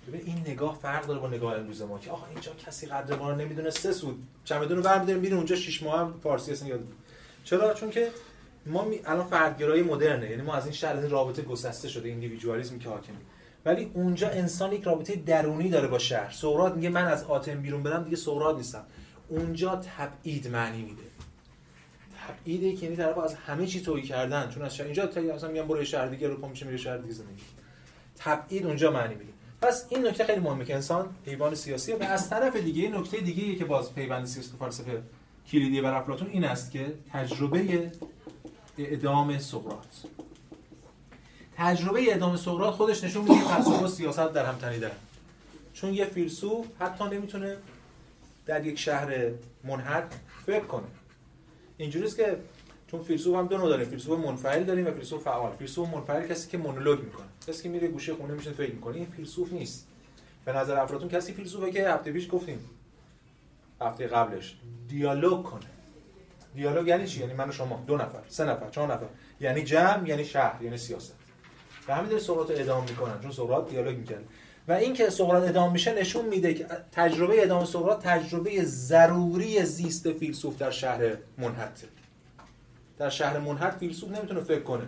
[0.07, 3.29] ببین این نگاه فرق داره با نگاه امروز ما که آقا اینجا کسی قدر ما
[3.29, 4.27] رو نمی‌دونه سه سود.
[4.43, 6.83] چمدون رو برمی‌داریم میریم اونجا شش ماه هم فارسی یاد
[7.43, 8.11] چرا؟ چون که
[8.65, 8.99] ما می...
[9.05, 13.15] الان فردگرایی مدرنه یعنی ما از این این رابطه گسسته شده ایندیویدوالیسم که حاکمه
[13.65, 16.31] ولی اونجا انسان یک رابطه درونی داره با شهر.
[16.31, 18.85] سقراط میگه من از آتن بیرون برم دیگه سقراط نیستم.
[19.27, 21.03] اونجا تبعید معنی میده.
[22.27, 24.49] تبعیده که یعنی طرف از همه چی تویی کردن.
[24.49, 27.13] چون از شهر اینجا تا مثلا میگم برو شهر دیگه رو میشه میره شهر دیگه
[27.13, 27.43] زندگی
[28.17, 32.29] تبعید اونجا معنی میده پس این نکته خیلی مهمه که انسان حیوان سیاسی و از
[32.29, 35.01] طرف دیگه نکته دیگه که باز پیوند سیاسی تو فلسفه
[35.51, 37.91] کلیدی بر افلاطون این است که تجربه
[38.77, 39.85] اعدام سقراط.
[41.57, 44.91] تجربه اعدام سقراط خودش نشون میده فلسفه و سیاست در هم تنیدن
[45.73, 47.57] چون یه فیلسوف حتی نمی‌تونه
[48.45, 49.31] در یک شهر
[49.63, 50.87] منحد فکر کنه.
[51.77, 52.37] اینجوریه که
[52.87, 55.55] چون فیلسوف هم دو نوع داریم فیلسوف منفعل داریم و فیلسوف فعال.
[55.55, 57.25] فیلسوف منفعل کسی که مونولوگ می‌کنه.
[57.47, 58.95] کسی که میره گوشه خونه میشه فکر می‌کنه.
[58.95, 59.87] این فیلسوف نیست.
[60.45, 62.69] به نظر افلاطون کسی فیلسوفه که هفته پیش گفتیم.
[63.81, 64.57] هفته قبلش.
[64.87, 65.65] دیالوگ کنه.
[66.55, 67.83] دیالوگ یعنی چی؟ یعنی من و شما.
[67.87, 68.19] دو نفر.
[68.27, 68.69] سه نفر.
[68.69, 69.05] چهار نفر.
[69.39, 71.15] یعنی جمع یعنی شهر یعنی سیاست.
[71.87, 73.21] و همین داره سقراط ادامه می‌کنن.
[73.21, 74.17] چون سقراط دیالوگ می‌کنه
[74.67, 80.11] و این که سقراط ادامه میشه نشون میده که تجربه ادامه سقراط تجربه ضروری زیست
[80.11, 81.87] فیلسوف در شهر منحته
[82.97, 84.85] در شهر منحت فیلسوف نمی‌تونه فکر کنه.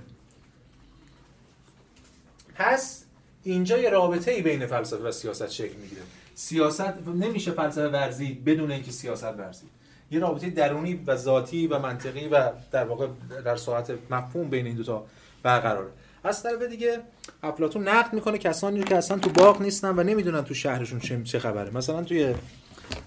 [2.56, 3.04] پس
[3.44, 6.02] اینجا یه رابطه ای بین فلسفه و سیاست شکل می‌گیره.
[6.36, 9.66] سیاست نمیشه فلسفه ورزی بدون اینکه سیاست ورزی
[10.12, 13.08] یه رابطه درونی و ذاتی و منطقی و در واقع
[13.46, 15.06] در ساعت مفهوم بین این دوتا
[15.44, 15.90] برقراره.
[16.28, 17.00] از طرف دیگه
[17.44, 21.70] افلاطون نقد می‌کنه کسانی که اصلا تو باغ نیستن و نمی‌دونن تو شهرشون چه خبره.
[21.70, 22.36] مثلا توی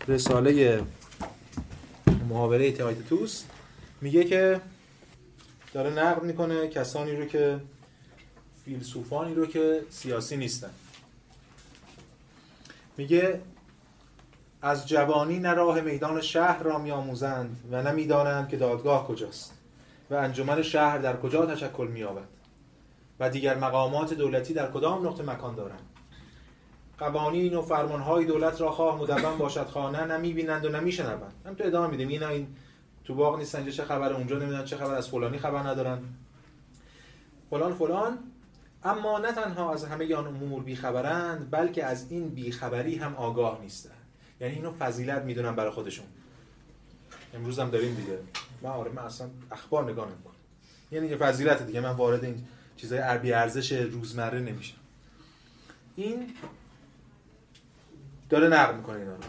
[0.08, 0.82] رساله
[2.28, 3.44] محاوره تایتوس
[4.00, 4.60] میگه که
[5.72, 7.60] داره نقد می‌کنه کسانی رو که
[8.64, 10.70] فیلسوفانی رو که سیاسی نیستن.
[12.96, 13.40] میگه
[14.62, 19.52] از جوانی نه راه میدان شهر را میآموزند و نمی‌دانند که دادگاه کجاست
[20.10, 22.39] و انجمن شهر در کجا تشکل مییابد.
[23.20, 25.82] و دیگر مقامات دولتی در کدام نقطه مکان دارند؟
[26.98, 31.90] قوانین و فرمانهای دولت را خواه مدون باشد خانه نمی‌بینند و نمیشنوند هم تو ادامه
[31.90, 32.08] میدیم.
[32.08, 32.56] اینا این
[33.04, 33.70] تو باغ نیستن.
[33.70, 34.94] چه خبر؟ اونجا نمی‌دونن چه خبر.
[34.94, 35.98] از فلانی خبر ندارن.
[37.50, 38.18] فلان فلان.
[38.84, 43.94] اما نه تنها از همه آن امور بیخبرند بلکه از این بیخبری هم آگاه نیستند.
[44.40, 46.06] یعنی اینو فضیلت می‌دونن برای خودشون.
[47.34, 48.18] امروز هم داریم دیگه.
[48.62, 50.34] من آره من اصلا اخبار نگاه نمی‌کنم.
[50.92, 51.80] یعنی یه فضیلت دیگه.
[51.80, 52.44] من وارد این
[52.80, 54.76] چیزای عربی ارزش روزمره نمیشم
[55.96, 56.26] این
[58.28, 59.22] داره نقد می‌کنه اینا رو.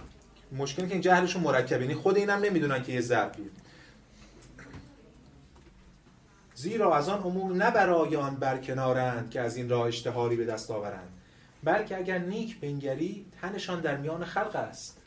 [0.57, 1.81] مشکلی که این جهلشون مرکبه.
[1.81, 3.45] یعنی خود اینم نمی‌دونن که یه ضربیه.
[6.55, 10.71] زیرا از آن امور نه برای آن برکنارند که از این راه اشتهاری به دست
[10.71, 11.09] آورند.
[11.63, 14.97] بلکه اگر نیک بنگری تنشان در میان خلق است.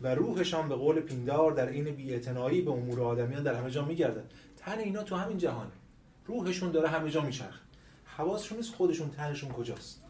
[0.00, 4.24] و روحشان به قول پیندار در این بی‌اعتنایی به امور آدمیان در همه جا میگردد.
[4.56, 5.72] تن اینا تو همین جهانه.
[6.26, 7.65] روحشون داره همه جا میچرخه.
[8.16, 10.02] حواسشون نیست خودشون تنشون کجاست.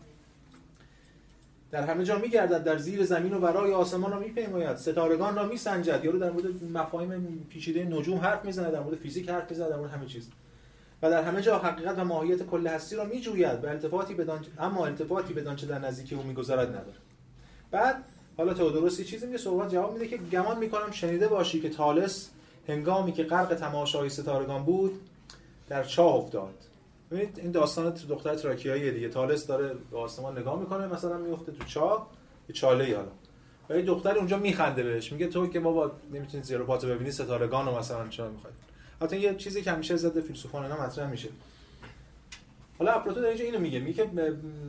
[1.71, 4.77] در همه جا میگردد در زیر زمین و ورای آسمان را میپیماید.
[4.77, 6.05] ستارگان را میسنجد.
[6.05, 9.90] یارو در مورد مفاهیم پیچیده نجوم حرف می‌زنه در مورد فیزیک حرف می‌زنه در مورد
[9.90, 10.29] همه چیز.
[11.03, 13.64] و در همه جا حقیقت و ماهیت کل هستی را میجوید.
[13.64, 16.97] و التفاتی بدان اما التفاتی بدان چه در نزدیکی او میگذرد نداره
[17.71, 18.05] بعد
[18.37, 22.31] حالا تئودوروس چیزی میگه صحبت جواب میده که گمان می‌کنم شنیده باشی که تالس
[22.69, 25.01] هنگامی که غرق تماشای ستارگان بود
[25.69, 26.65] در چاه افتاد.
[27.11, 29.09] ببینید این داستان دختر تراکیایی دیگه.
[29.09, 32.11] تالس داره به آسمان نگاه می‌کنه مثلا میفته تو چاه
[32.49, 33.09] یه چاله حالا.
[33.69, 35.12] و یه دختر اونجا میخنده بهش.
[35.12, 38.53] میگه تو که بابا نمی‌تونی زیرو پاتو ببینی ستارگان رو مثلا چرا می‌خوای؟
[39.03, 41.29] حتی یه چیزی که همیشه ضد فیلسوفان اینا مطرح میشه.
[42.79, 43.79] حالا افلاطون اینجا اینو میگه.
[43.81, 44.11] میگه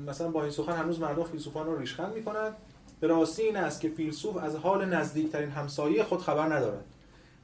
[0.08, 2.54] مثلا با این سخن هنوز مردم فیلسوفان رو ریشخند می‌کنن.
[3.00, 6.86] به راستی این است که فیلسوف از حال نزدیکترین همسایه خود خبر ندارد.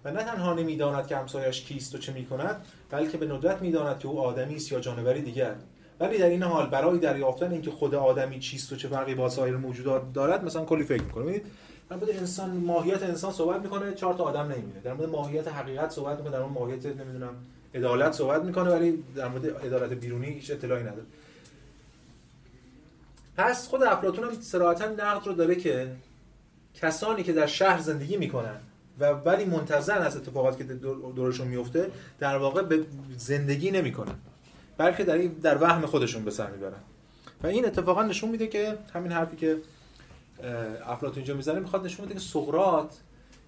[0.06, 4.08] و نه تنها نمی‌داند که همسایش کیست و چه می‌کند بلکه به ندرت می‌داند که
[4.08, 5.56] او آدمی است یا جانوری دیگر.
[6.00, 9.58] ولی در این حال برای دریافتن اینکه خود آدمی چیست و چه فرقی با سایر
[9.58, 11.24] موجودات دارد مثلا کلی فکر می‌کنه.
[11.24, 11.46] ببینید
[11.90, 14.80] در مورد انسان ماهیت انسان صحبت می‌کنه چهار تا آدم نمی‌بینه.
[14.84, 17.36] در مورد ماهیت حقیقت صحبت می‌کنه در مورد ماهیت نمی‌دونم
[17.76, 21.06] عدالت صحبت می‌کنه ولی در مورد عدالت بیرونی هیچ اطلاعی نداره.
[23.38, 25.92] پس خود افلاطون هم صراحتا نقد رو داره که
[26.82, 28.60] کسانی که در شهر زندگی می‌کنن
[29.00, 30.74] و ولی منتظر از اتفاقاتی که
[31.16, 32.86] دورشون میفته در واقع به
[33.18, 34.16] زندگی نمی‌کنن.
[34.78, 36.80] بلکه در در وهم خودشون به سر می‌برن.
[37.44, 39.58] و این اتفاقا نشون میده که همین حرفی که
[40.86, 42.94] افلاطون اینجا می‌زنه می‌خواد نشون بده که سقراط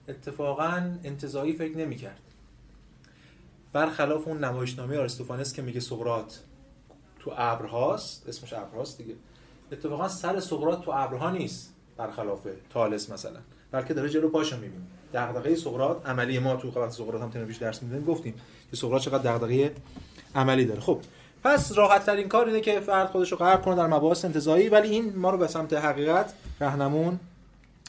[0.09, 2.19] اتفاقا انتزاعی فکر نمی‌کرد.
[3.73, 6.33] برخلاف اون نمایشنامه آریستوفانس که میگه سقراط
[7.19, 9.15] تو ابرهاست اسمش ابرهاست دیگه.
[9.71, 13.39] اتفاقا سر سقراط تو ابرها نیست برخلاف تالس مثلا.
[13.71, 14.83] بلکه داره جلو پاشو می‌بینه.
[15.15, 18.33] دغدغه سقراط عملی ما تو خواهد سقراط هم تنبیش درس میدیم گفتیم
[18.71, 19.71] که سقراط چقدر دغدغه
[20.35, 20.79] عملی داره.
[20.81, 20.99] خب
[21.43, 24.89] پس راحت ترین کار اینه که فرد خودش رو غرق کنه در مباحث انتزاعی ولی
[24.89, 27.19] این ما رو به سمت حقیقت راهنمون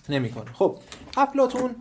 [0.09, 0.53] نمی‌کنه.
[0.53, 0.79] خب
[1.17, 1.75] افلاطون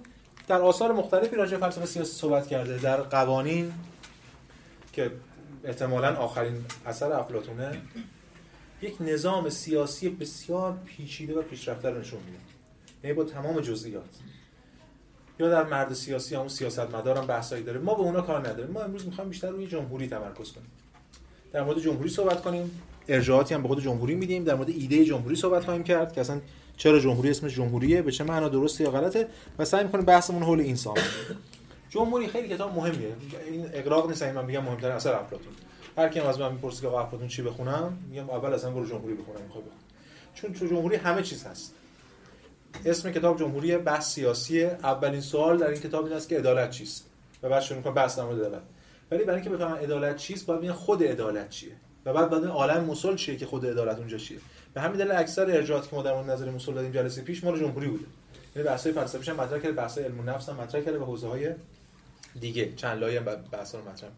[0.47, 3.73] در آثار مختلفی راجع فلسفه سیاسی صحبت کرده در قوانین
[4.93, 5.12] که
[5.63, 7.81] احتمالا آخرین اثر افلاطونه
[8.81, 12.38] یک نظام سیاسی بسیار پیچیده و پیشرفته رو نشون میده.
[13.03, 14.03] یعنی با تمام جزئیات.
[15.39, 17.79] یا در مرد سیاسی همون سیاست مدارم بحثایی داره.
[17.79, 18.71] ما به اونا کار نداریم.
[18.71, 20.67] ما امروز می‌خوایم بیشتر روی جمهوری تمرکز کنیم.
[21.53, 22.81] در مورد جمهوری صحبت کنیم.
[23.07, 24.43] ارجاعاتی هم به خود جمهوری میدیم.
[24.43, 26.41] در مورد ایده جمهوری صحبت خواهیم کرد که اصلا
[26.77, 29.27] چرا جمهوری اسمش جمهوریه به چه معنا درسته یا غلطه؟
[29.59, 31.03] و سعی می‌کنیم بحثمون حول این سامون
[31.89, 33.15] جمهوری خیلی کتاب مهمیه.
[33.51, 35.53] این اقراق نیست من میگم مهمتر اثر افلاطون.
[35.97, 39.41] هر کی از من می‌پرسه که افلاطون چی بخونم میگم اول اصلا برو جمهوری بخونم
[39.41, 39.77] می‌خوای بخون.
[40.33, 41.73] چون تو جمهوری همه چیز هست.
[42.85, 44.63] اسم کتاب جمهوری بحث سیاسی.
[44.63, 47.05] اولین سوال در این کتاب این است که عدالت چیست؟
[47.43, 48.61] و بعد شروع می‌کنه بحث در مورد عدالت.
[49.11, 51.71] ولی برای اینکه بفهمن عدالت چیست باید ببینن خود عدالت چیه.
[52.05, 54.38] و بعد بعد عالم مسل چیه که خود عدالت اونجا چیه.
[54.73, 57.59] به همین دلیل اکثر ارجاعاتی که ما در مورد نظر مسل دادیم جلسه پیش مال
[57.59, 58.05] جمهوری بوده.
[58.55, 61.49] یعنی بحث‌های فلسفیش هم مطرح کرده بحث‌های علم نفس هم مطرح کرده و حوزه‌های
[62.39, 62.73] دیگه.
[62.75, 64.09] چند لایه هم بحثا رو مطرح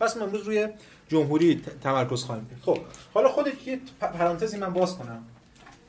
[0.00, 0.68] پس ما امروز روی
[1.08, 2.60] جمهوری تمرکز خواهیم کرد.
[2.62, 2.78] خب
[3.14, 5.24] حالا خود یه پرانتزی من باز کنم.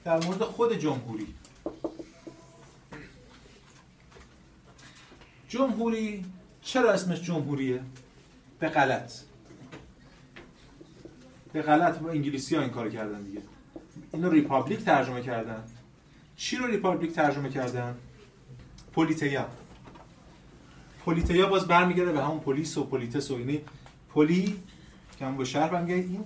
[0.06, 1.28] در مورد خود جمهوری.
[5.48, 6.26] جمهوری
[6.62, 7.82] چرا اسمش جمهوریه؟
[8.60, 9.14] به غلط.
[11.54, 13.42] به غلط با انگلیسی ها این کار کردن دیگه.
[14.14, 15.64] اینو republic ترجمه کردن.
[16.36, 17.96] چی رو republic ترجمه کردن؟
[18.94, 19.48] πολιτεία.
[21.06, 23.62] πολιτεία باز برمیگرده به همون πόλις و πολίτης و اینی.
[24.10, 24.60] پولی
[25.20, 26.24] که همون به شهر برمیگرده این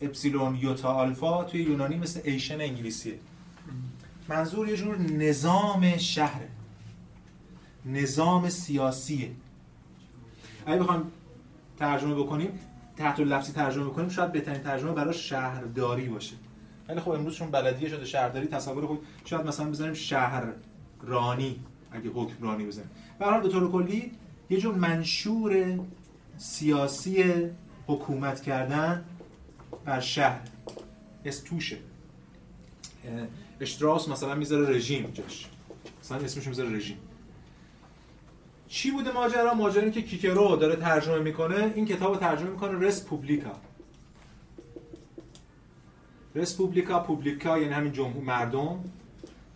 [0.00, 3.18] اپسیلون یوتا آلفا توی یونانی مثل ation انگلیسیه.
[4.28, 6.45] منظور یه جور نظام شهره.
[7.86, 9.30] نظام سیاسیه.
[10.66, 11.10] اگه بخوام
[11.78, 12.58] ترجمه بکنیم
[12.96, 16.34] تحت لفظی ترجمه بکنیم شاید بهترین ترجمه برای شهرداری باشه.
[16.88, 21.60] ولی خب امروز چون بلدیه شده شهرداری تصور خود شاید مثلا بزنیم شهررانی
[21.92, 22.90] اگه حکمرانی بزنیم.
[23.18, 24.12] به هر به طور کلی
[24.50, 25.78] یه جور منشور
[26.38, 27.24] سیاسی
[27.86, 29.04] حکومت کردن
[29.84, 30.40] بر شهر.
[31.44, 31.78] توشه.
[33.60, 35.46] اشتراس مثلا می‌ذاره رژیم جاش.
[36.02, 36.96] مثلا اسمش می‌ذاره رژیم.
[38.68, 41.72] چی بوده ماجرا؟ ماجرا که کیکرو داره ترجمه می‌کنه.
[41.74, 43.52] این کتاب رو ترجمه می‌کنه رسپوبلیکا
[46.34, 48.84] رسپوبلیکا پوبلیکا یعنی همین جمهور مردم.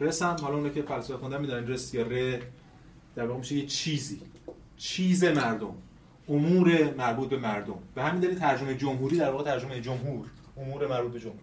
[0.01, 2.38] رسم حالا اون که فلسفه خوندن می‌دونن رس یا ر
[3.14, 4.20] در واقع میشه یه چیزی.
[4.77, 5.75] چیز مردم.
[6.29, 7.79] امور مربوط به مردم.
[7.94, 10.27] به همین دلیل ترجمه جمهوری در واقع ترجمه جمهور.
[10.57, 11.40] امور مربوط به جمهور.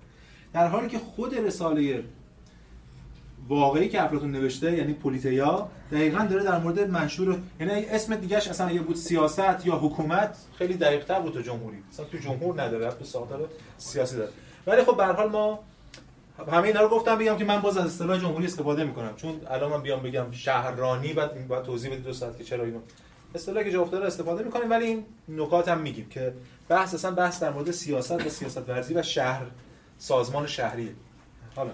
[0.54, 2.04] در حالی که خود رساله
[3.48, 8.72] واقعی که افلاطون نوشته یعنی پولیتیا دقیقا داره در مورد منشور یعنی اسم دیگهش اصلا
[8.72, 11.78] یه بود سیاست یا حکومت خیلی دقیق تر بود تو جمهوری.
[11.92, 14.30] مثلا تو جمهور نداره تو ساختار سیاسی داره.
[14.68, 15.60] ولی خب به حال ما
[16.52, 19.16] همه اینا رو گفتم بگم که من باز از اصطلاح جمهوری استفاده می‌کنم.
[19.16, 22.80] چون الان من بیام بگم شهررانی بعد باید توضیح بدید دو ساعت که چرا اینو
[23.36, 26.34] اصطلاحی که جا افتاده استفاده می‌کنیم ولی این نکات هم میگیم که
[26.70, 29.46] بحث اصلا بحث در مورد سیاست و سیاست ورزی و شهر
[29.98, 30.92] سازمان شهریه.
[31.56, 31.72] حالا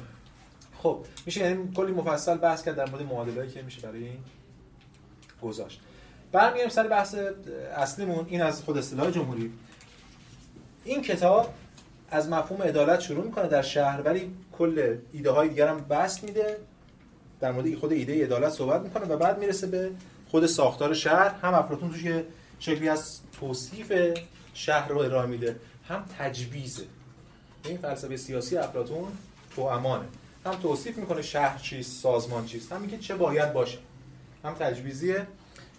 [0.83, 4.17] خب میشه یعنی کلی مفصل بحث کرد در مورد معادله‌ای که میشه برای این
[5.41, 5.81] گذاشت.
[6.31, 7.15] برمیگردیم سر بحث
[7.75, 9.51] اصلیمون این از خود اصطلاح جمهوری.
[10.83, 11.53] این کتاب
[12.11, 16.57] از مفهوم عدالت شروع می‌کنه در شهر ولی کل ایده های دیگر هم بست میده.
[17.39, 19.91] در مورد خود ایده عدالت صحبت می‌کنه و بعد می‌رسه به
[20.29, 21.29] خود ساختار شهر.
[21.41, 22.25] هم افلاطون توش یه
[22.59, 23.93] شکلی از توصیف
[24.53, 25.55] شهر رو ارائه میده
[25.87, 26.83] هم تجویزه.
[27.65, 29.07] این فلسفه سیاسی افلاطون
[29.55, 30.05] تو امانه.
[30.45, 33.77] هم توصیف می‌کنه شهر چیست سازمان چیست هم میگه چه باید باشه.
[34.43, 35.27] هم تجویزیه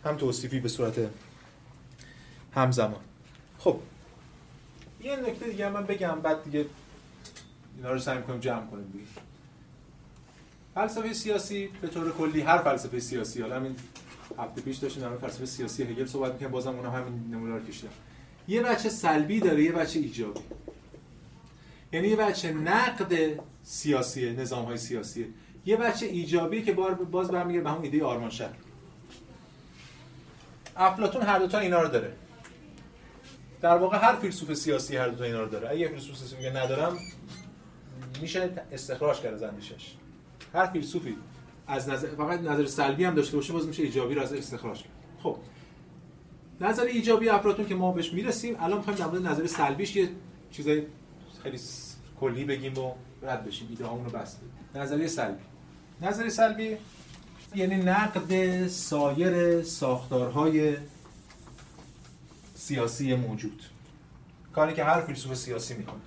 [0.05, 0.95] هم توصیفی به صورت
[2.55, 3.01] همزمان.
[3.59, 3.81] خب.
[5.03, 6.67] یه نکته دیگه من بگم بعد دیگه
[7.77, 9.05] اینا رو سعی کنیم جمع کنیم دیگه.
[10.75, 13.77] فلسفه سیاسی به طور کلی هر فلسفه سیاسی حالا همین
[14.39, 17.61] هفته پیش داشتیم در فلسفه سیاسی هگل صحبت می‌کردیم بازم اونها همین نمونه رو
[18.49, 20.41] یه بچه سلبی داره یه بچه ایجابی.
[21.93, 25.35] یعنی یه بچه نقد سیاسی نظام های سیاسی
[25.67, 28.55] یه بچه ایجابی که بار باز برمیگه به همون ایده آرمان شهر.
[30.77, 32.13] افلاطون هر دو تا اینا رو داره.
[33.61, 35.71] در واقع هر فیلسوف سیاسی هر دو تا اینا رو داره.
[35.71, 36.99] اگه فیلسوف سیاسی ندارم
[38.21, 39.95] میشه استخراج کرد از اندیشش
[40.55, 41.17] هر فیلسوفی
[41.67, 44.93] از نظر فقط نظر سلبی هم داشته باشه باز میشه ایجابی رو از استخراج کرد.
[45.23, 45.37] خب.
[46.61, 50.09] نظر ایجابی افلاطون که ما بهش می‌رسیم الان می‌خوایم در مورد نظر سلبیش یه
[50.51, 50.83] چیزای
[51.43, 51.59] خیلی
[52.21, 52.93] کلی بگیم و
[53.25, 54.37] رد بشیم ایده رو بس
[54.75, 55.43] نظریه سلبی.
[56.01, 56.77] نظریه سلبی
[57.55, 60.77] یعنی نقد سایر ساختارهای
[62.55, 63.63] سیاسی موجود.
[64.53, 66.01] کاری که هر فیلسوف سیاسی می‌کنه.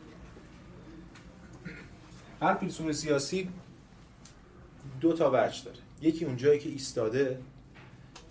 [2.41, 3.49] هر فیلسوف سیاسی
[5.01, 5.77] دو تا وجه داره.
[6.01, 7.39] یکی اون جایی که ایستاده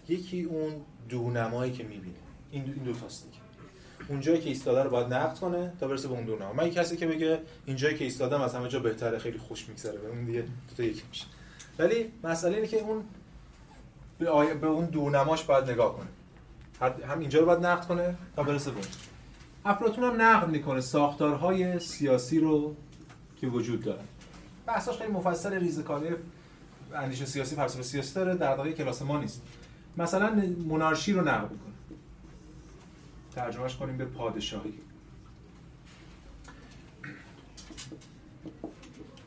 [0.09, 0.73] یکی اون
[1.09, 2.15] دونمایی که می‌بینه.
[2.51, 3.29] این دو, این تاست
[3.99, 6.71] دیگه اون جایی که ایستاده رو باید نقد کنه تا برسه به اون دونما من
[6.71, 9.99] کسی که بگه این جایی که ایستادم از همه جا بهتره خیلی خوش میگذره.
[9.99, 11.25] به اون دیگه دو تا یکی میشه.
[11.79, 13.05] ولی مسئله اینه که اون
[14.19, 14.55] به, آی...
[14.55, 16.07] به اون دونماش باید نگاه کنه.
[17.07, 18.87] هم اینجا رو باید نقد کنه تا برسه به اون.
[19.65, 20.81] افلاطون هم نقد می‌کنه.
[20.81, 22.77] ساختارهای سیاسی رو
[23.41, 24.03] که وجود داره.
[24.67, 26.09] بحثاش خیلی مفصل ریزکاری
[26.95, 28.35] اندیشه سیاسی فلسفه سیاسی داره.
[28.35, 29.43] در واقع کلاس ما نیست.
[29.97, 31.51] مثلا مونارشی رو نقد
[33.37, 34.75] ترجمهش کنیم به پادشاهی.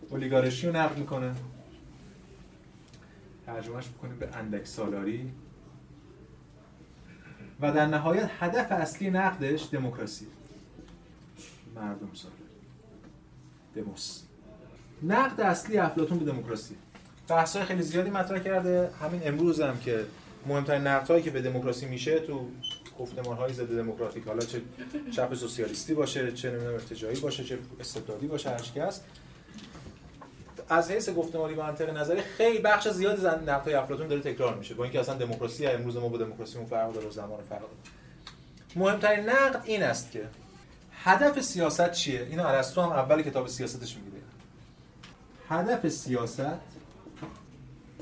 [0.09, 1.35] اولیگارشی رو نقد می‌کنه.
[3.45, 5.31] ترجمهش می‌کنیم به اندک سالاری
[7.59, 10.27] و در نهایت هدف اصلی نقدش دموکراسی.
[11.75, 12.31] مردم سال
[13.75, 14.23] دموس.
[15.03, 16.75] نقد اصلی افلاطون به دموکراسی.
[17.27, 18.91] بحث‌های خیلی زیادی مطرح کرده.
[19.01, 20.05] همین امروز هم که
[20.47, 22.47] مهمترین نقدهایی که به دموکراسی میشه تو
[23.37, 24.23] های ضد دموکراتیک.
[24.27, 24.61] حالا چه
[25.15, 29.05] چپ سوسیالیستی باشه چه نمی‌دونم ارتجاعی باشه چه استبدادی باشه هر هست.
[30.69, 34.83] از حیث گفتمانی منطق نظری خیلی بخش زیادی زن نقدهای افلاطون داره تکرار میشه با
[34.83, 37.73] اینکه اصلا دموکراسی امروز ما با دموکراسیمون فرق داره زمان فرق داره.
[38.75, 40.27] مهمترین نقد این است که
[41.03, 44.17] هدف سیاست چیه؟ اینو ارسطو هم اول کتاب سیاستش میگه.
[45.49, 46.41] هدف سیاست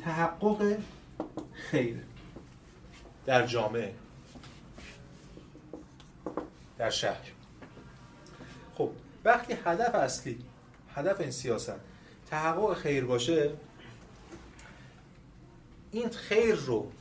[0.02, 0.78] تحقق
[1.54, 1.96] خیر
[3.26, 3.94] در جامعه.
[6.78, 7.32] در شهر.
[8.76, 8.90] خب
[9.26, 10.40] وقتی هدف اصلی
[10.96, 11.76] هدف این سیاست
[12.30, 13.52] تحقق خیر باشه
[15.92, 16.92] این خیر رو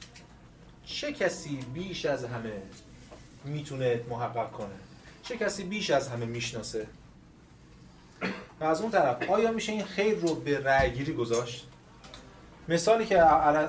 [0.84, 2.62] چه کسی بیش از همه
[3.44, 4.74] می‌تونه محقق کنه؟
[5.22, 6.86] چه کسی بیش از همه می‌شناسه؟
[8.60, 11.66] و از اون طرف آیا میشه این خیر رو به رأیگیری گذاشت؟
[12.68, 13.22] مثالی که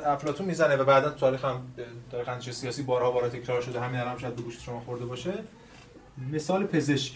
[0.10, 1.74] افلاطون می‌زنه و بعدا تاریخ هم
[2.12, 5.34] تاریخ سیاسی بارها بارها تکرار شده همین الان شاید به گوش شما خورده باشه.
[6.34, 7.14] مثال پزشک.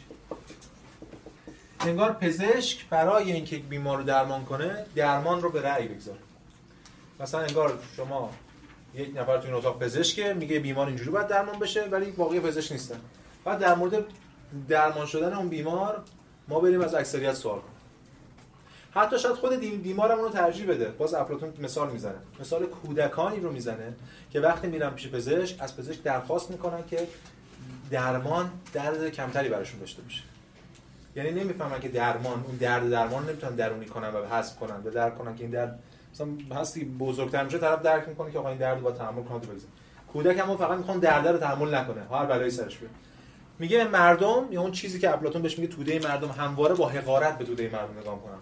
[1.79, 6.19] انگار پزشک برای اینکه بیمار رو درمان کنه درمان رو به رأی بگذاره.
[7.19, 8.33] مثلا انگار شما
[8.95, 12.71] یک نفر تو این اتاق پزشکه میگه بیمار اینجوری باید درمان بشه ولی واقعی پزشک
[12.71, 12.99] نیستن.
[13.45, 14.03] بعد در مورد
[14.67, 16.03] درمان شدن اون بیمار
[16.47, 17.71] ما بریم از اکثریت سوال کنیم.
[18.91, 20.85] حتی شاید خود بیمارمون رو ترجیح بده.
[20.85, 22.15] باز افلاطون مثال می‌زنه.
[22.39, 23.93] مثال کودکانی رو می‌زنه
[24.31, 27.07] که وقتی میرن پیش پزشک از پزشک درخواست می‌کنن که
[27.91, 30.21] درمان درد کمتری براشون داشته باشه.
[31.15, 35.17] یعنی نمی‌فهمن که درمان اون درد درمان نمی‌تونن درونی کنن و حذف کنن و درک
[35.17, 35.79] کنن که این درد
[36.13, 39.69] مثلا هستی بزرگتر میشه طرف درک می‌کنه که آقا این درد با تحمل کنه بگذره
[40.13, 42.01] کودک هم فقط می‌خوان درد رو تحمل نکنه.
[42.11, 42.91] هر بلایی سرش بیاد.
[43.59, 47.45] میگه مردم یا اون چیزی که افلاطون بهش میگه توده مردم همواره با حقارت به
[47.45, 48.37] توده مردم نگاه کنن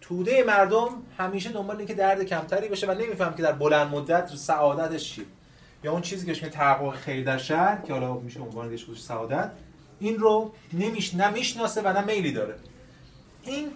[0.00, 0.88] توده مردم
[1.18, 5.24] همیشه دنبال اینه که درد کمتری بشه و نمیفهم که در بلند مدت سعادتش چیه.
[5.84, 9.50] یا اون چیزی که بهش تحقق خیر در شهر که حالا میشه عنوان دیگه سعادت
[10.00, 12.54] این رو نمیش نمی‌شناسه و نه میلی داره.
[13.42, 13.70] این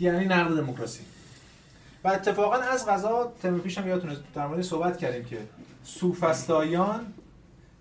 [0.00, 1.00] یعنی نقد دموکراسی.
[2.04, 3.32] و اتفاقا از غذا
[3.64, 5.38] پیش هم یادتونه در مورد صحبت کردیم که
[5.84, 7.12] سوفستاییان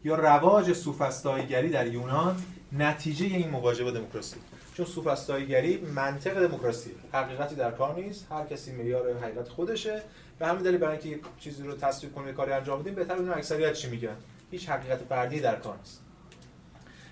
[0.03, 2.36] یا رواج سوفستاییگری در یونان
[2.71, 4.36] نتیجه این مواجهه با دموکراسی.
[4.77, 6.91] چون سوفستاییگری منطق دموکراسی.
[7.13, 8.27] حقیقتی در کار نیست.
[8.31, 10.01] هر کسی معیار حقیقت خودشه.
[10.39, 13.73] به همین دلیل برای اینکه چیزی رو تصدیق کنیم کاری انجام بدیم بهتر بدونیم اکثریت
[13.73, 14.15] چی میگن.
[14.51, 16.01] هیچ حقیقت فردی در کار نیست.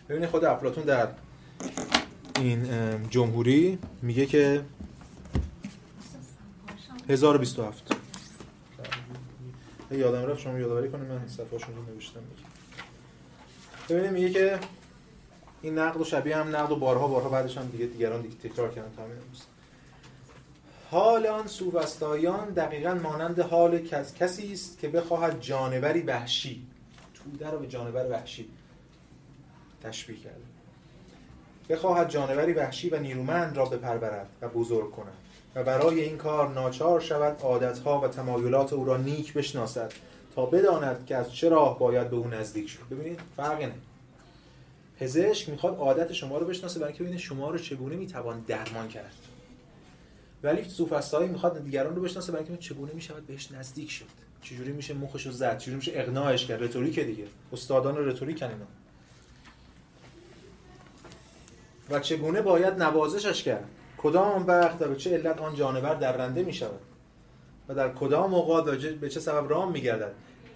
[0.10, 1.08] ببینید خود افلاطون در
[2.36, 2.67] این
[3.10, 4.62] جمهوری میگه که
[7.10, 7.95] 1027
[9.91, 12.19] یادم رفت شما یادآوری کنید من صفحه‌اشون رو نوشتم.
[13.89, 14.60] ببینید میگه که
[15.65, 18.71] این نقد و شبیه هم نقد و بارها بارها بعدش هم دیگه دیگران دیگه تکرار
[18.71, 19.17] کردن تا همین
[20.91, 23.80] حال آن سوفستایان دقیقا مانند حال
[24.19, 26.67] کسی است که بخواهد جانوری وحشی
[27.13, 28.49] توده رو به جانور وحشی
[29.84, 30.41] تشبیه کرده.
[31.69, 35.17] بخواهد جانوری وحشی و نیرومند را بپرورد و بزرگ کند
[35.56, 39.91] و برای این کار ناچار شود عادتها و تمایلات او را نیک بشناسد
[40.36, 42.84] تا بداند که از چه راه باید به او نزدیک شد.
[42.91, 43.73] ببینید فرق نه
[44.99, 49.13] پزشک می‌خواد عادت شما رو بشناسه برای اینکه ببینه شما رو چگونه می‌توان درمان کرد.
[50.43, 54.05] ولی سوفسطایی می‌خواد دیگران رو بشناسه برای اینکه چگونه می‌شود بهش نزدیک شد.
[54.41, 57.25] چجوری میشه مخش رو زد؟ چجوری میشه اقناعش کرد؟ رتوریک دیگه.
[57.53, 58.55] استادان رتوریک اینا.
[61.89, 66.53] و چگونه باید نوازشش کرد؟ کدام وقت و به چه علت آن جانور درنده می
[66.53, 66.79] شود
[67.67, 70.13] و در کدام اوقات به چه سبب رام می گردد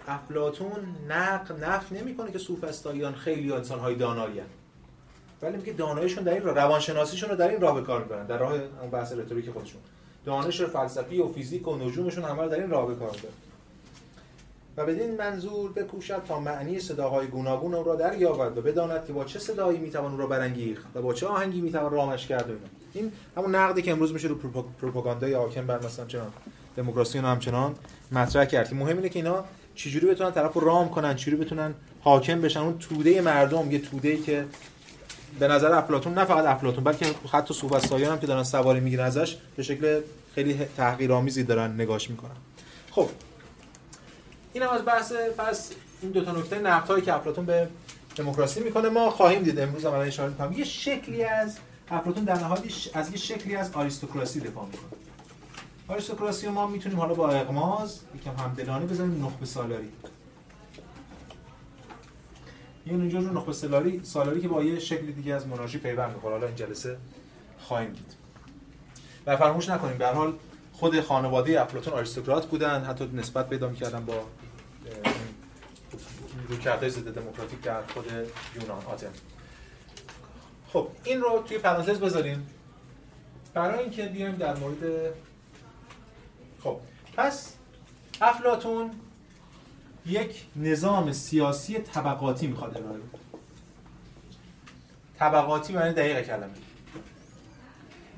[0.08, 4.40] افلاتون نق نف نمی‌کنه که سوفستاییان خیلی انسان های دانایی
[5.42, 8.38] ولی میگه داناییشون در این راه روانشناسیشون رو در این راه به کار می‌برن در
[8.38, 8.58] راه
[8.92, 9.80] بحث رتوریک خودشون.
[10.24, 13.32] دانش فلسفی و فیزیک و نجومشون همه در این راه به کار می‌برن.
[14.76, 19.24] و بدین منظور بکوشد تا معنی صداهای گوناگون او را دریابد و بداند که با
[19.24, 22.50] چه صدایی می‌توان او را برانگیخت و با چه آهنگی می‌توان رامش کرد
[22.92, 24.34] این همون نقدی که امروز میشه رو
[24.80, 26.32] پروپاگاندای حاکم بر مثلا چنان
[26.76, 27.74] دموکراسی و همچنان
[28.12, 29.44] مطرح کرد مهم اینه که اینا
[29.84, 34.16] چجوری بتونن طرف رو رام کنن؟ چجوری بتونن حاکم بشن؟ اون توده مردم یه توده
[34.16, 34.44] که
[35.38, 39.36] به نظر افلاطون نه فقط افلاطون بلکه حتی سوفسطاییان هم که دارن سواری می‌گیرن ازش
[39.56, 40.00] به شکل
[40.34, 42.36] خیلی تحقیرآمیزی دارن نگاش می‌کنن.
[42.90, 43.08] خب
[44.52, 45.70] این هم از بحث پس
[46.02, 47.68] این دو تا نکته نقدهایی که افلاطون به
[48.16, 49.60] دموکراسی می‌کنه ما خواهیم دید.
[49.60, 50.52] امروز هم اشاره می‌کنم.
[50.52, 51.58] یه شکلی از
[51.90, 52.62] افلاطون در نهایت
[52.94, 55.00] از یه شکلی از آریستوکراسی دفاع می‌کنه.
[55.90, 59.92] آریستوکراسی ما می‌تونیم حالا با اقماز یکم همدلانه بزنیم نخبه سالاری.
[62.86, 66.34] یه اینجا رو نخبه سالاری سالاری که با یه شکل دیگه از مناژی پیوند می‌خوره.
[66.34, 66.96] حالا این جلسه
[67.58, 68.14] خواهیم دید.
[69.26, 70.34] و فراموش نکنیم به حال
[70.72, 72.84] خود خانواده افلاطون آریستوکرات بودن.
[72.84, 74.24] حتی نسبت پیدا می‌کردن با
[76.48, 78.04] رویکردهای ضد دموکراتیک در خود
[78.60, 79.10] یونان آتن.
[80.72, 82.46] خب این رو توی پرانتز بذاریم.
[83.54, 85.12] برای اینکه بیایم در مورد
[86.64, 86.76] خب
[87.16, 87.54] پس
[88.20, 88.90] افلاتون
[90.06, 93.18] یک نظام سیاسی طبقاتی می‌خواد ارائه بده.
[95.18, 96.50] طبقاتی معنی دقیق کلمه.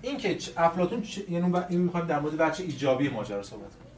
[0.02, 3.92] این که افلاتون یعنی این می‌خواد در مورد بچه ایجابی ماجرا صحبت کنیم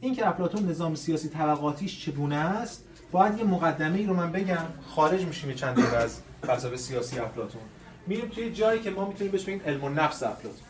[0.00, 4.64] این که افلاتون نظام سیاسی طبقاتیش چگونه است باید یه مقدمه ای رو من بگم.
[4.88, 7.60] خارج میشیم چند دقیقه از فلسفه سیاسی افلاتون
[8.06, 10.67] میریم توی جایی که ما می‌تونیم بهش بگیم علم و نفس افلاتون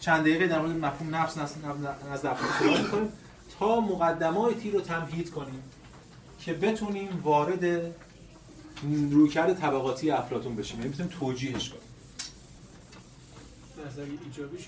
[0.00, 1.38] چند دقیقه در مورد مفهوم نفس
[2.12, 3.12] از افلاتون صحبت کنیم
[3.58, 5.62] تا مقدماتی رو تمهید کنیم
[6.38, 7.94] که بتونیم وارد
[9.10, 10.76] رویکرد طبقاتی افلاتون بشیم.
[10.78, 11.82] یعنی می‌تونیم توجیهش کنیم.
[13.86, 14.58] نظری ایجابی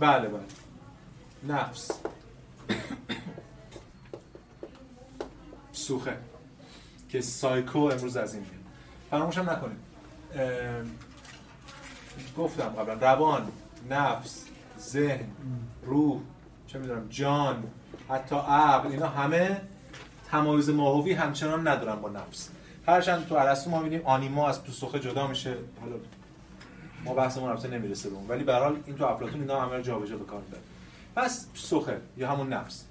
[0.00, 0.42] بله بله.
[1.56, 1.90] نفس.
[5.72, 6.16] سوخه
[7.08, 8.54] که سایکو امروز از این میاد.
[9.10, 9.78] فراموش هم نکنید
[12.38, 13.52] گفتم قبلا روان
[13.90, 14.47] نفس.
[14.78, 15.28] ذهن
[15.82, 16.20] روح
[16.66, 17.64] چه می‌دونم جان
[18.08, 19.60] حتی عقل اینا همه
[20.30, 22.48] تمایز ماهوی همچنان ندارن با نفس.
[22.86, 25.56] هرچند تو ارسطو ما می‌بینیم آنیما از تو سوخه جدا میشه.
[25.80, 25.96] حالا
[27.04, 28.28] ما بحثمون البته نمی‌رسه به اون.
[28.28, 30.60] ولی به این تو افلاطون اینا همه جابجا به کار می‌بره
[31.16, 32.84] پس سوخه یا همون نفس.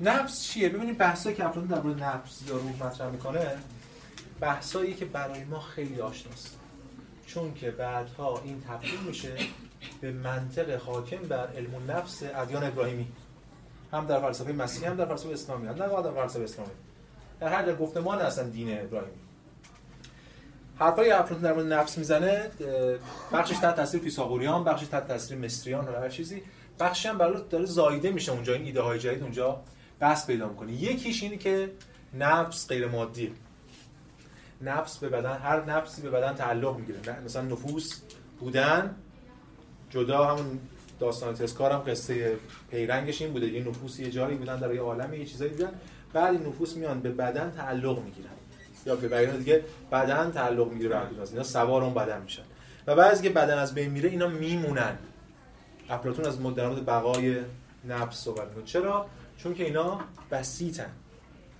[0.00, 3.46] نفس چیه؟ ببینید بحثایی که افلاطون مورد نفس یا روح مطرح می‌کنه
[4.40, 6.59] بحثایی که برای ما خیلی آشناست.
[7.34, 9.34] چون که بعدها این تبدیل میشه
[10.00, 13.06] به منطق حاکم بر علم النفس ادیان ابراهیمی.
[13.92, 15.66] هم در فلسفه مسیحی هم در فلسفه اسلامی.
[15.66, 16.70] هم در فلسفه اسلامی.
[17.40, 19.18] در هر گفتمان هستن دین ابراهیمی.
[20.78, 22.50] حرفای افلاطون در مورد نفس می‌زنه
[23.32, 26.42] بخشش تحت تاثیر فیثاغوریان بخشش تحت تاثیر مصریان و هر چیزی.
[26.80, 29.60] بخشی هم برای داره زایده میشه اونجا این ایده های جدید اونجا
[30.00, 30.72] بس پیدا می‌کنه.
[30.72, 31.70] یکیش اینه که
[32.14, 33.32] نفس غیر مادی
[34.62, 37.20] نفس به بدن هر نفسی به بدن تعلق می‌گیره.
[37.24, 38.00] مثلا نفوس
[38.40, 38.94] بودن
[39.90, 40.58] جدا همون
[41.00, 42.36] داستان تسکار هم قصه
[42.70, 43.46] پیرنگش این بوده.
[43.46, 45.72] یه نفوس یه جایی بودن در یه عالم یه چیزایی بودن.
[46.12, 48.30] بعد این نفوس میان به بدن تعلق می‌گیرن.
[48.86, 50.88] یا به بیان دیگه بدن تعلق می‌گیره.
[50.88, 52.42] به اینا سوار اون بدن میشن.
[52.86, 54.98] و بعضی که بدن از بین میره اینا میمونن.
[55.90, 57.36] افلاطون از مدرنات بقای
[57.88, 58.64] نفس صحبت می‌کنه.
[58.64, 59.06] چرا؟
[59.36, 60.00] چون که اینا
[60.30, 60.90] بسیطن.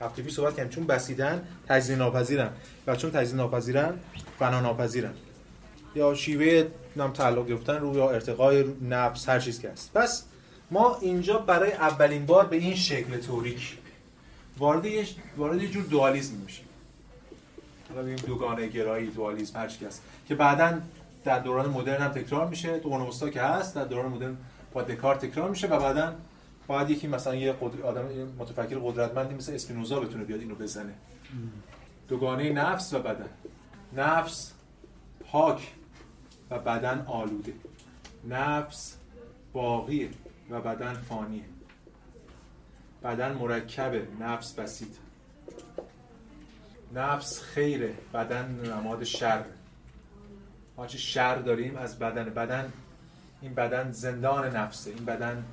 [0.01, 0.71] هفته پیش صحبت کردیم.
[0.71, 2.51] چون بسیدن تجزیه ناپذیرن.
[2.87, 3.99] و چون تجزیه ناپذیرن
[4.39, 5.13] فنا ناپذیرن.
[5.95, 9.93] یا شیوه نام تعلق گرفتن رو یا ارتقای نفس هر چیز که هست.
[9.95, 10.25] پس
[10.71, 13.79] ما اینجا برای اولین بار به این شکل توریک
[14.59, 16.65] وارد یه وارد یه جور دوالیسم میشیم.
[17.89, 20.03] حالا بگیم دوگانه گرایی دوالیسم هر چیزی هست.
[20.29, 20.81] که بعدا
[21.25, 22.79] در دوران مدرن هم تکرار میشه.
[22.79, 24.37] تو قرن که هست در دوران مدرن
[24.73, 26.13] با دکار تکرار میشه و بعدا
[26.71, 27.83] باید یکی مثلا یه قدر...
[27.83, 28.03] آدم
[28.39, 30.95] متفکر قدرتمندی مثل اسپینوزا بتونه بیاد اینو بزنه.
[32.09, 33.29] دوگانه نفس و بدن.
[33.93, 34.53] نفس
[35.21, 35.73] پاک
[36.51, 37.53] و بدن آلوده.
[38.29, 38.97] نفس
[39.53, 40.11] باقیه
[40.51, 41.45] و بدن فانیه.
[43.05, 44.89] بدن مرکبه نفس بسیط.
[46.95, 49.45] نفس خیره بدن نماد شر.
[50.77, 52.25] ما چه شر داریم از بدن.
[52.25, 52.73] بدن
[53.43, 54.91] این بدن زندان نفسه.
[54.91, 55.45] این بدن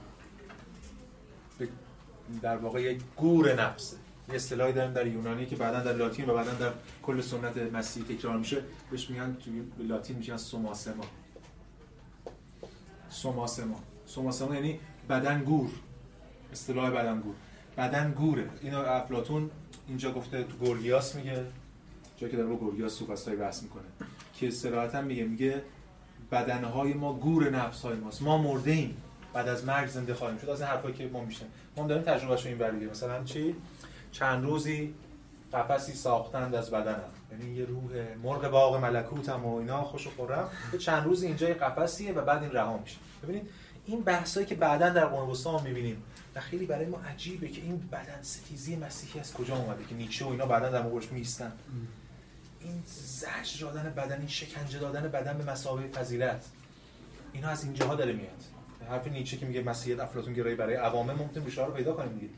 [2.41, 3.97] در واقع یک گور نفسه
[4.29, 6.71] یه اصطلاحی داریم در یونانی که بعدا در لاتین و بعدا در
[7.03, 8.63] کل سنت مسیحی تکرار میشه.
[8.91, 11.03] بهش میگن توی لاتین میشن سوماسما.
[13.09, 13.79] سوماسما.
[14.05, 15.69] سوماسما یعنی بدن گور.
[16.51, 17.35] اصطلاح بدن گور.
[17.77, 18.49] بدن گوره.
[18.61, 19.49] اینو افلاتون
[19.87, 21.45] اینجا گفته تو گورگیاس میگه.
[22.17, 23.83] جایی که در گورگیاس سوفاستای بحث می‌کنه.
[24.33, 25.61] که صراحتا میگه میگه
[26.31, 28.21] بدنهای ما گور نفسهای ماست.
[28.21, 28.97] ما مرده ایم.
[29.37, 30.49] بعد از مرگ زنده خواهیم شد.
[30.49, 31.45] از این حرفایی که ما میشن
[31.77, 33.55] ما داریم تجربهش این بریده مثلا چی؟
[34.11, 34.93] چند روزی
[35.53, 37.09] قفسی ساختند از بدنم.
[37.31, 40.49] یعنی یه روح مرغ باغ ملکوتم و اینا خوش و خورم.
[40.79, 42.97] چند روز اینجا یه قفسیه و بعد این رها میشه.
[43.23, 43.49] ببینید
[43.85, 46.03] این بحثایی که بعدا در قرن وسطا می‌بینیم
[46.35, 50.25] و خیلی برای ما عجیبه که این بدن ستیزی مسیحی از کجا اومده که نیچه
[50.25, 51.51] و اینا بعدا در موردش میستن
[52.59, 56.45] این زجر دادن بدن این شکنجه دادن بدن به مسابقه فضیلت
[57.33, 58.43] اینا از اینجاها داره میاد.
[58.89, 62.33] حرف نیچه که میگه مسیحیت افلاطون گرایی برای عوامه ممکن بشه رو پیدا کنیم دیگه.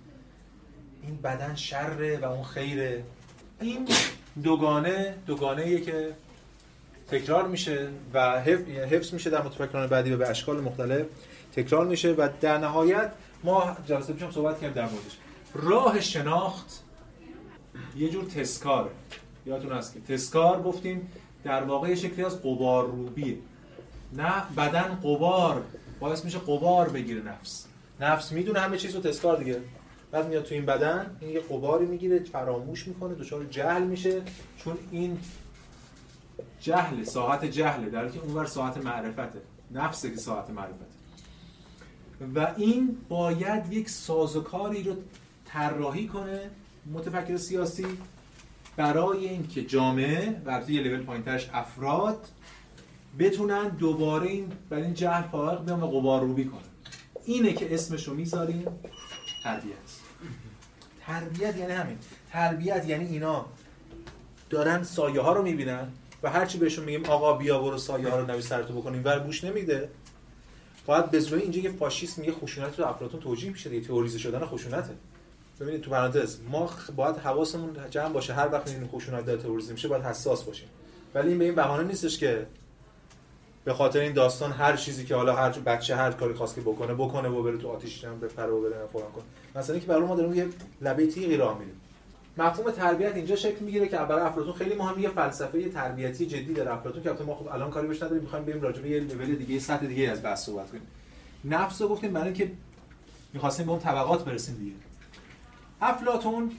[1.02, 3.04] این بدن شره و اون خیره.
[3.62, 3.88] این
[4.44, 6.14] دوگانه دوگانه که
[7.08, 11.06] تکرار میشه و حفظ میشه در متفکران بعدی و به اشکال مختلف
[11.56, 13.12] تکرار میشه و در نهایت
[13.44, 15.18] ما جلسه پیشم صحبت کردیم در موردش.
[15.54, 16.84] راه شناخت
[17.98, 18.90] یه جور تسکاره
[19.46, 21.12] یادتون هست که تسکار گفتیم
[21.44, 23.38] در واقع شکلی از قبار روبیه.
[24.14, 25.64] نه بدن قبار.
[26.00, 27.66] باعث میشه قبار بگیره نفس.
[28.00, 29.62] نفس می‌دونه همه چیز رو تسکار دیگه.
[30.12, 34.22] بعد میاد تو این بدن این یه قباری می‌گیره فراموش می‌کنه دچار جهل میشه.
[34.58, 35.20] چون این
[36.60, 39.42] جهل ساعت جهله در که اونور ساعت معرفته.
[39.72, 40.86] نفسه که ساعت معرفته.
[42.36, 44.96] و این باید یک سازوکاری رو
[45.46, 46.50] طراحی کنه
[46.94, 47.86] متفکر سیاسی
[48.78, 52.28] برای اینکه جامعه و یه لول پایینترش افراد
[53.20, 56.62] بتونن دوباره این برای این جهل فائق بیان و قبار روبی کنن.
[57.26, 58.66] اینه که اسمش رو می‌ذاریم
[59.44, 59.74] تربیت.
[61.06, 61.98] تربیت یعنی همین.
[62.32, 63.46] تربیت یعنی اینا
[64.50, 65.88] دارن سایه ها رو می‌بینن
[66.24, 69.44] و هرچی بهشون میگیم آقا بیا برو سایه ها رو نوی سرتو بکنیم ور گوش
[69.44, 69.90] نمیده
[70.86, 74.94] باید به اینجا که فاشیسم میگه خشونت رو افلاطون توجیه میشه دیگه تئوریزه شدن خشونته.
[75.60, 79.88] ببینید تو پرانتز ما باید حواسمون جمع باشه هر وقت این خشونت داره تئوریزه میشه
[79.88, 80.68] باید حساس باشیم.
[81.16, 82.48] ولی این به این بهانه نیستش که
[83.70, 86.94] به خاطر این داستان هر چیزی که حالا هر بچه هر کاری خواست که بکنه
[86.94, 89.24] بکنه و بره تو آتیش به بپره و بره فلان کنه.
[89.56, 90.48] مثلا که برای ما داریم یه
[90.82, 91.82] لبه تیغی راه میریم
[92.38, 95.02] مفهوم تربیت اینجا شکل می‌گیره که برای افلاطون خیلی مهمه.
[95.02, 98.24] یه فلسفه تربیتی جدی داره افلاطون که ما خب الان کاری بهش نداریم.
[98.24, 100.88] می‌خوایم بریم راجع به یه لول دیگه یه سطح دیگه از بحث صحبت کنیم.
[101.46, 102.52] نفس رو گفتیم برای اینکه
[103.34, 104.76] می‌خواستیم به اون طبقات برسیم دیگه.
[105.82, 106.52] افلاطون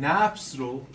[0.00, 0.86] نفس رو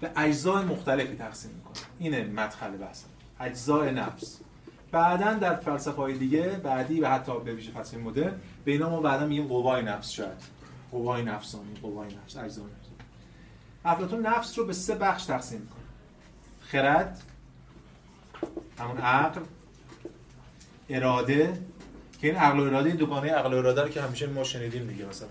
[0.00, 1.82] به اجزای مختلفی تقسیم می‌کنه.
[1.98, 3.02] اینه مدخل بحث.
[3.42, 4.38] اجزای نفس.
[4.92, 9.00] بعدا در فلسفه های دیگه بعدی و حتی به ویژه فلسفه مدرن به اینا ما
[9.00, 10.42] بعدا میگیم قوای نفس شاید.
[10.90, 12.88] قوای نفسانی قوای نفس اجزای نفس.
[13.84, 15.82] افلاطون نفس رو به سه بخش تقسیم می‌کنه.
[16.60, 17.22] خرد
[18.78, 19.40] همون عقل
[20.88, 21.60] اراده
[22.20, 25.04] که این عقل و اراده دوگانه عقل و اراده رو که همیشه ما شنیدیم دیگه
[25.06, 25.28] مثلا.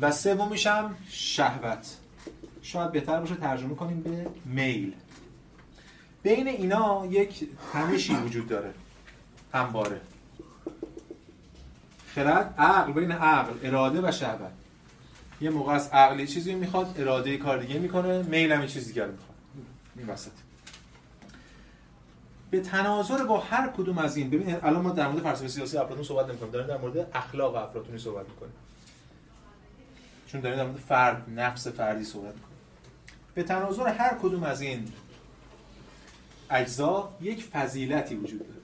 [0.00, 1.96] و سومیش هم شهوت.
[2.62, 4.94] شاید بهتر باشه ترجمه کنیم به میل.
[6.24, 8.74] بین اینا یک تنشی وجود داره.
[9.52, 10.00] همواره.
[12.14, 14.50] خرد عقل بین عقل اراده و شهوت.
[15.40, 19.36] یه موقع از عقلی چیزی می‌خواد اراده کار دیگه می‌کنه میل هم چیز دیگه می‌خواد.
[19.96, 20.30] این وسط.
[22.50, 26.04] به تناظر با هر کدوم از این ببین الان ما در مورد فلسفه سیاسی افلاطون
[26.04, 28.52] صحبت نمی‌کنیم داریم در مورد اخلاق افلاطونی صحبت می‌کنیم.
[30.26, 32.58] چون داریم در مورد فرد نفس فردی صحبت می‌کنیم.
[33.34, 34.92] به تناظر هر کدوم از این
[36.54, 38.60] اجزا یک فضیلتی وجود داره.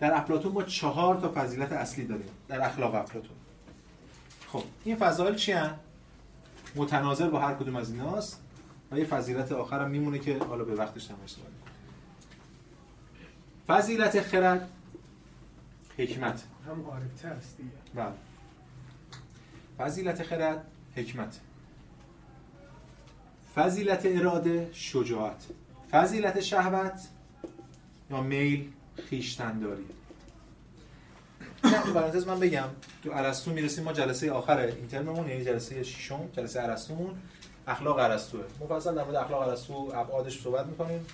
[0.00, 3.36] در افلاطون ما چهار تا فضیلت اصلی داریم در اخلاق افلاطون.
[4.48, 5.74] خب این فضایل چی هن؟
[6.76, 8.40] متناظر با هر کدوم از ایناست
[8.92, 11.48] و یه فضیلت آخر هم میمونه که حالا به وقتش هم صحبت
[13.66, 14.68] فضیلت خرد
[15.98, 16.42] حکمت.
[16.66, 17.70] هم عارفته است دیگه.
[17.94, 18.12] بله.
[19.78, 20.66] فضیلت خرد
[20.96, 21.40] حکمت.
[23.54, 25.44] فضیلت اراده شجاعت.
[25.94, 27.00] فضیلت شهوت
[28.10, 28.72] یا میل
[29.10, 29.84] خیشتنداری؟
[31.62, 32.68] تو من بگم
[33.04, 37.14] تو ارسطو می‌رسیم ما جلسه آخر این ترممون یعنی جلسه ششم جلسه ارسطومون
[37.66, 41.06] اخلاق ارسطوه مفصل در مورد اخلاق ارسطو ابعادش صحبت می‌کنیم.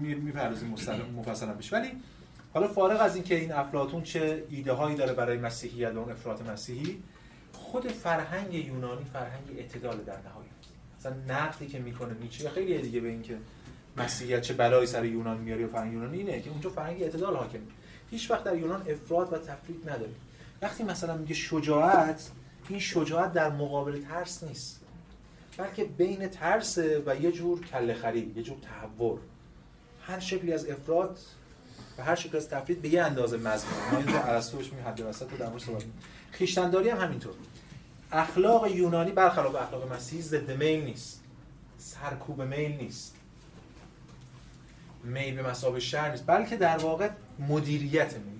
[0.00, 0.74] می‌پردازیم
[1.16, 1.88] مفصلا بشه ولی
[2.54, 6.42] حالا فارغ از اینکه این افلاطون چه ایده هایی داره برای مسیحیت و اون افراط
[6.42, 7.02] مسیحی
[7.52, 10.52] خود فرهنگ یونانی فرهنگ اعتدال در نهایت
[10.98, 13.38] مثلا نقدی که می‌کنه نیچه خیلی دیگه به اینکه
[13.96, 17.58] مسیحیت چه بلایی سر یونان میاره یا فرهنگ یونانی اینه که اونجا فرهنگ اعتدال حاکم
[18.10, 20.12] هیچ وقت در یونان افراد و تفرید نداره
[20.62, 22.30] وقتی مثلا میگه شجاعت
[22.68, 24.80] این شجاعت در مقابل ترس نیست.
[25.56, 29.18] بلکه بین ترس و یه جور کله خرید یه جور تحور.
[30.02, 31.18] هر شکلی از افراد
[31.98, 33.90] و هر شکلی از تفرید به یه اندازه مضمون.
[33.92, 35.84] ما اینجا ارسطو بهش حد وسط رو در مورد صحبت
[36.30, 37.34] خیشتنداری هم همینطور.
[38.12, 41.22] اخلاق یونانی برخلاف اخلاق مسیحی ضد میل نیست.
[41.78, 43.16] سرکوب میل نیست.
[45.04, 48.38] میل به مسابقه شر نیست بلکه در واقع مدیریت میل.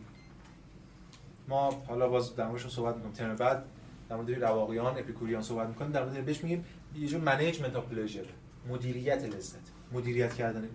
[1.48, 3.64] ما حالا باز در موردش صحبت می‌کنیم ترم بعد
[4.08, 8.24] در مورد رواقیان اپیکوریان صحبت می‌کنیم در مورد بهش میگیم یه جور management of pleasure
[8.68, 9.58] مدیریت لذت
[9.92, 10.68] مدیریت کردن.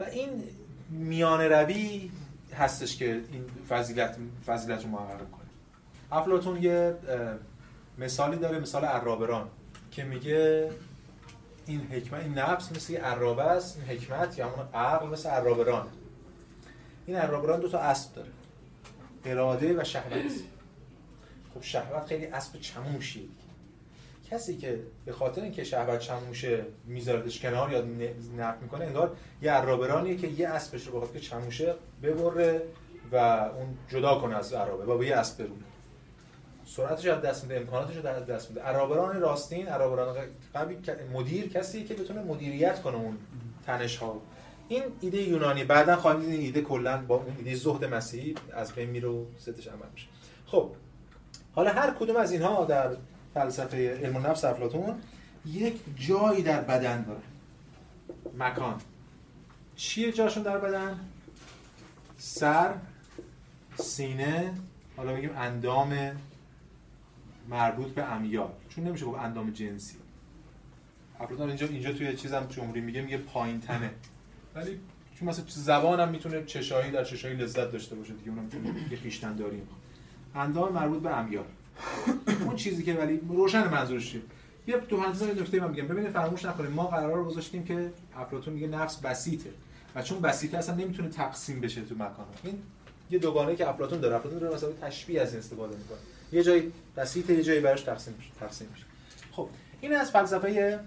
[0.00, 0.42] و این
[0.90, 2.10] میان روی
[2.54, 5.50] هستش که این فضیلت فضیلت رو محقق کنه
[6.12, 6.94] افلاطون یه
[7.98, 9.48] مثالی داره مثال ارابه‌ران
[9.90, 10.70] که میگه
[11.66, 15.86] این حکمت این نفس مثل عرابه است این حکمت یا همون عقل مثل عرابران
[17.06, 18.30] این عرابران دو تا اسب داره.
[19.24, 20.32] اراده و شهوت.
[21.54, 23.28] خب شهوت خیلی اسب چموشی
[24.30, 27.84] کسی که به خاطر اینکه شهوت چموشه میذاردش کنار یا
[28.36, 32.62] نفت می‌کنه انگار یه عرابرانیه که یه اسبش رو بخواد که چموشه ببره
[33.12, 35.64] و اون جدا کنه از عرابه و به یه اسب برونه
[36.76, 38.62] سرعتش از دست میده امکاناتش رو از دست میده.
[38.62, 40.16] عرابران راستین عرابران
[40.54, 40.76] قوی
[41.14, 43.18] مدیر کسی که بتونه مدیریت کنه اون
[43.66, 44.20] تنش ها
[44.68, 48.72] این ایده یونانی بعدا خواهیم دید این ایده کلا با اون ایده زهد مسیحی از
[48.72, 50.06] بین میره و ستش عمل میشه.
[50.46, 50.70] خب
[51.54, 52.90] حالا هر کدوم از اینها در
[53.34, 54.94] فلسفه علم نفس افلاطون
[55.46, 57.20] یک جایی در بدن داره.
[58.38, 58.80] مکان.
[59.76, 61.00] چیه جاشون در بدن؟
[62.18, 62.74] سر
[63.76, 64.54] سینه
[64.96, 66.16] حالا بگیم اندام
[67.50, 68.50] مربوط به امیال.
[68.68, 69.96] چون نمیشه گفت اندام جنسی.
[71.20, 73.90] افلاطون اینجا اینجا توی چیزم جمهوری میگه میگه پایین تنه
[74.54, 74.80] ولی
[75.18, 79.36] چون مثلا زبانم می‌تونه چشایی در چشایی لذت داشته باشه دیگه اونم می‌تونه یه خیشتن
[79.36, 79.68] داریم.
[80.34, 81.44] اندام مربوط به امیال.
[82.44, 84.16] اون چیزی که ولی روشن منظورش
[84.66, 85.88] یه تو پرانتز نکته من میگم.
[85.88, 86.70] ببینید فراموش نکنید.
[86.70, 89.50] ما قرار گذاشتیم که افلاطون میگه نفس بسیطه.
[89.94, 92.62] و چون بسیطه اصلا نمی‌تونه تقسیم بشه تو مکان این
[93.10, 94.16] یه دوگانه که افلاطون داره.
[94.16, 95.98] افلاطون داره مثلا تشبیه از این استفاده می‌کنه.
[96.32, 98.84] یه جایی بسیطه یه جایی براش تقسیم میشه تقسیم میشه.
[99.32, 99.48] خب
[99.80, 100.80] این از فلسفه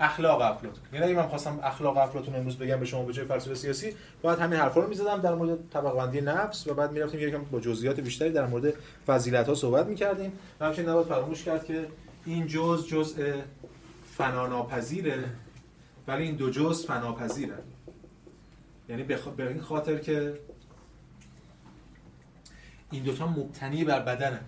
[0.00, 3.54] اخلاق افلاطون یعنی اگه من خواستم اخلاق افلاطون امروز بگم به شما به جای فلسفه
[3.54, 7.42] سیاسی باید همین حرفا رو می‌زدم در مورد طبقه بندی نفس و بعد می‌رفتیم یکم
[7.44, 8.74] با جزئیات بیشتری در مورد
[9.06, 10.32] فضیلت ها صحبت می‌کردیم.
[10.60, 11.88] و همچنین نباید فراموش کرد که
[12.24, 13.32] این جزء جزء
[14.16, 15.24] فناناپذیره
[16.08, 17.54] ولی این دو جزء فناپذیره.
[18.88, 20.38] یعنی به این خاطر که
[22.90, 24.40] این دوتا مبتنی بر بدنه.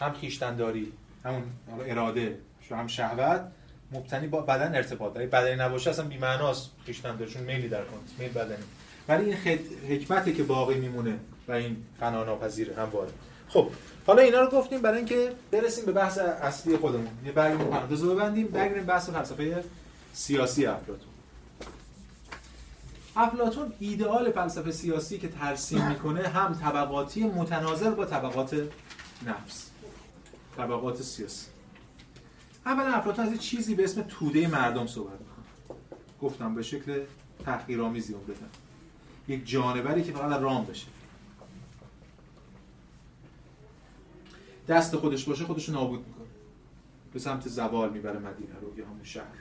[0.00, 0.92] هم خیشتنداری
[1.24, 1.42] همون
[1.86, 2.38] اراده
[2.70, 3.40] هم شهوت
[3.92, 5.14] مبتنی با بدن ارتباط.
[5.14, 8.64] داره بدنی نباشه اصلا بی معناست خیشتن چون میلی در کن میل بدنی.
[9.08, 11.18] ولی این حکمتی که باقی میمونه
[11.48, 12.24] و این فنا
[12.78, 13.12] هم وارد.
[13.48, 13.70] خب
[14.06, 17.08] حالا اینا رو گفتیم برای اینکه برسیم به بحث اصلی خودمون.
[17.26, 19.64] یه برگردیم پرانتز رو ببندیم برگردیم بحث فلسفه
[20.12, 21.08] سیاسی افلاطون.
[23.16, 28.54] افلاطون ایدئال فلسفه سیاسی که ترسیم می‌کنه هم طبقاتی متناظر با طبقات
[29.26, 29.70] نفس.
[30.56, 31.46] طبقات سیاسی.
[32.66, 35.78] اولا افلاطون از چیزی به اسم توده مردم صحبت می‌کنه.
[36.20, 37.04] گفتم به شکل
[37.44, 38.48] تحقیرآمیزی بدن
[39.28, 40.86] یک جانوری که فقط رام بشه.
[44.68, 46.26] دست خودش باشه خودش نابود می‌کنه.
[47.12, 49.36] به سمت زوال می‌بره مدینه رو یا همون شهر.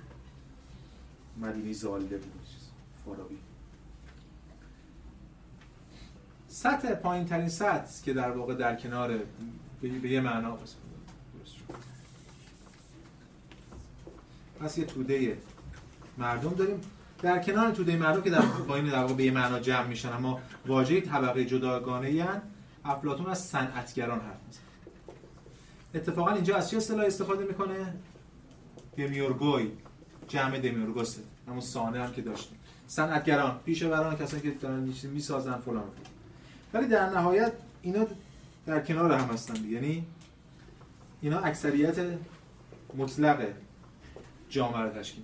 [1.37, 2.69] مدینی زالیده بود چیز.
[3.05, 3.37] فارابی.
[6.47, 9.19] سطح پایین ترین سطح که در واقع در کنار
[9.81, 10.57] به یه معنا
[14.59, 15.37] پس یه توده
[16.17, 16.81] مردم داریم.
[17.21, 20.13] در کنار توده مردم که در با این در واقع به یه معنا جمع میشن
[20.13, 22.23] اما واژه طبقه جداگانه ای
[22.85, 24.63] افلاطون از صنعتگران حرف می‌زنه.
[25.95, 27.93] اتفاقا اینجا از چه اصطلاح استفاده می‌کنه؟
[28.97, 29.71] دمیورگوی
[30.27, 32.57] جمع دمیورگوسه همون سانه هم که داشتیم.
[32.87, 35.83] صنعتگران پیشوران کسانی که دارن چیزی می‌سازن فلان
[36.73, 38.05] ولی در نهایت اینا
[38.65, 40.05] در کنار هم هستن یعنی
[41.21, 41.95] اینا اکثریت
[42.97, 43.47] مطلق
[44.55, 45.23] جامعه رو تشکیل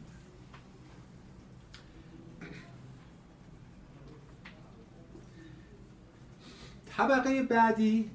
[6.98, 8.12] طبقه بعدی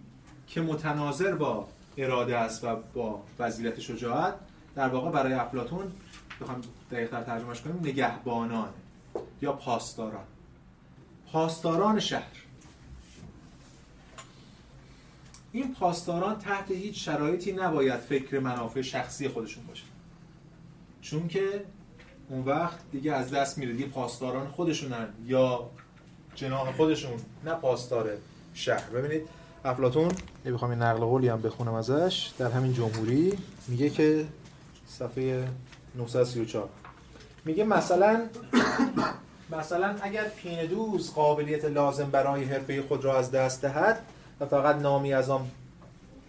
[0.47, 4.35] که متناظر با اراده است و با فضیلت شجاعت
[4.75, 5.93] در واقع برای افلاتون
[6.41, 6.61] بخوام
[6.91, 8.69] دقیق‌تر ترجمهش کنیم نگهبانان
[9.43, 10.25] یا پاسداران.
[11.33, 12.43] پاسداران شهر.
[15.53, 19.85] این پاسداران تحت هیچ شرایطی نباید فکر منافع شخصی خودشون باشه.
[21.11, 21.65] چون که
[22.29, 25.71] اون وقت دیگه از دست میره دیگه پاسداران خودشونن یا
[26.35, 27.13] جناح خودشون
[27.45, 28.11] نه پاسدار
[28.55, 28.91] شهر.
[28.91, 29.29] ببینید
[29.65, 30.09] افلاتون
[30.45, 32.31] یه این نقل قولی هم بخونم ازش.
[32.39, 33.39] در همین جمهوری
[33.69, 34.25] میگه که
[34.87, 35.49] صفحه
[35.95, 36.69] 934
[37.45, 38.23] میگه مثلا
[39.51, 44.01] مثلا اگر پینه دوز قابلیت لازم برای حرفه خود را از دست دهد
[44.41, 45.51] و فقط نامی از آن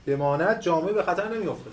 [0.05, 1.71] بماند جامعه به خطر نمیافته.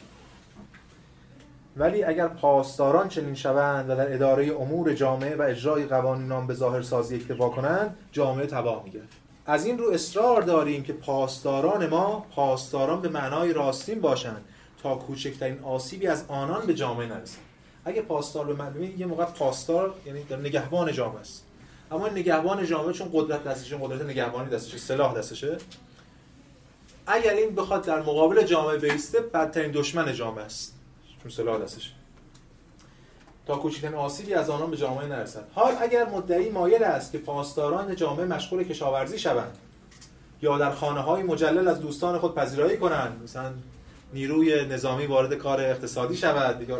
[1.76, 6.54] ولی اگر پاسداران چنین شوند و در اداره امور جامعه و اجرای قوانین آن به
[6.54, 9.00] ظاهر سازی اکتفا کنند جامعه تباه میگه
[9.46, 14.44] از این رو اصرار داریم که پاسداران ما پاسداران به معنای راستین باشند
[14.82, 17.38] تا کوچکترین آسیبی از آنان به جامعه نرسد.
[17.84, 21.44] اگه پاسدار به معنی یه موقع پاسدار یعنی در نگهبان جامعه است.
[21.90, 25.56] اما نگهبان جامعه چون قدرت دستشه قدرت نگهبانی دستشه سلاح دستشه
[27.06, 30.73] اگر این بخواد در مقابل جامعه بیسته بدترین دشمن جامعه است.
[31.24, 31.92] چون سلاح دستش
[33.46, 35.44] تا کوچکترین آسیبی از آنان به جامعه نرسد.
[35.54, 39.58] حال اگر مدعی مایل است که پاسداران جامعه مشغول کشاورزی شوند
[40.42, 43.50] یا در خانه های مجلل از دوستان خود پذیرایی کنند مثلا
[44.14, 46.74] نیروی نظامی وارد کار اقتصادی شود دیگه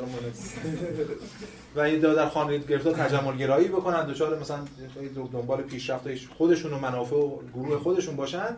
[1.76, 4.58] و یا در خانه گرفتار تجمل گرایی بکنن دچار مثلا
[5.32, 6.04] دنبال پیشرفت
[6.38, 8.56] خودشون و منافع و گروه خودشون باشن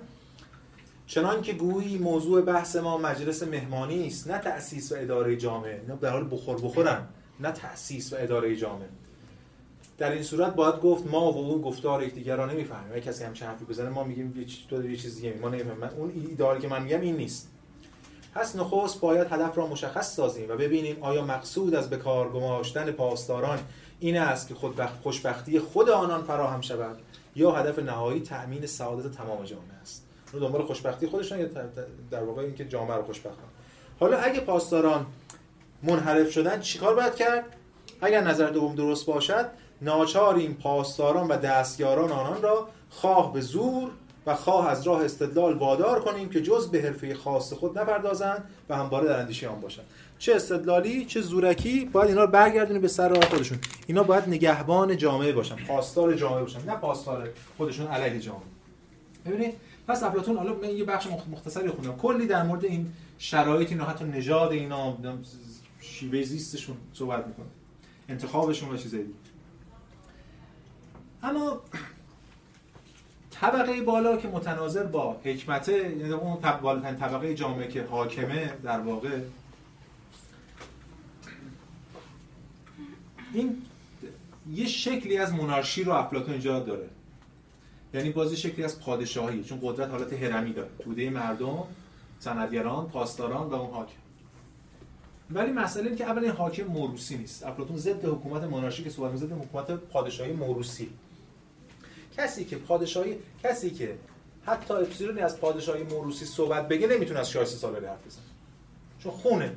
[1.06, 5.96] چنان که گویی موضوع بحث ما مجلس مهمانی است نه تأسیس و اداره جامعه نه
[5.96, 7.06] به حال بخور بخورن
[7.40, 8.88] نه تأسیس و اداره جامعه.
[9.98, 12.92] در این صورت باید گفت ما و اون گفتار یکدیگر را نمی‌فهمیم.
[12.92, 15.84] اگه کسی همچین حرفی بزنه ما میگیم تو یه چیز دیگه ما نمی‌فهمیم.
[15.96, 17.48] اون ایدئالی که من میگم این نیست.
[18.34, 22.90] پس نخست باید هدف را مشخص سازیم و ببینیم آیا مقصود از به کار گماشتن
[22.90, 23.58] پاسداران
[24.00, 26.98] این است که خود خوشبختی خود آنان فراهم شود
[27.36, 30.06] یا هدف نهایی تأمین سعادت تمام جامعه است.
[30.32, 31.46] رو دنبال خوشبختی خودشان یا
[32.10, 33.50] در واقع اینکه جامعه رو خوشبخت کنن
[34.00, 35.06] حالا اگه پاسداران
[35.82, 37.44] منحرف شدن چیکار باید کرد؟
[38.00, 39.46] اگر نظر دوم درست باشد
[39.82, 43.90] ناچار این پاسداران و دستیاران آنان را خواه به زور
[44.26, 48.76] و خواه از راه استدلال وادار کنیم که جز به حرفه خاص خود نپردازند و
[48.76, 49.86] همواره در اندیشه آن باشند.
[50.18, 53.58] چه استدلالی چه زورکی باید اینا رو برگردونیم به سر راه خودشون.
[53.86, 58.42] اینا باید نگهبان جامعه باشن پاسدار جامعه باشن نه پاسدار خودشون علیه جامعه.
[59.26, 59.54] ببینید
[59.88, 61.96] پس افلاطون حالا من یه بخش مختصری خوندم.
[61.96, 64.98] کلی در مورد این شرایط اینا حتی نژاد اینا
[65.80, 67.46] شیوه زیستشون صحبت می‌کنه.
[68.08, 69.06] انتخابشون و چیزایی.
[71.22, 71.60] اما
[73.30, 79.20] طبقه بالا که متناظر با حکمته یعنی اون بالاترین طبقه جامعه که حاکمه در واقع
[83.32, 83.62] این
[84.54, 86.88] یه شکلی از منارشی رو افلاطون اینجا داره.
[87.96, 90.68] یعنی بازی شکلی از پادشاهی چون قدرت حالت هرمی داره.
[90.78, 91.64] توده مردم
[92.18, 93.96] سندگران پاسداران و اون حاکم.
[95.30, 97.46] ولی مسئله اینه که اولا حاکم موروسی نیست.
[97.46, 100.90] افلاطون ضد حکومت منارشی که صحبت ضد حکومت پادشاهی موروسی
[102.16, 103.98] کسی که پادشاهی کسی که
[104.44, 108.24] حتی اپسیلونی از پادشاهی موروسی صحبت بگه نمی‌تونه از شایسته سالاری حرف بزنه.
[108.98, 109.52] چون خونه.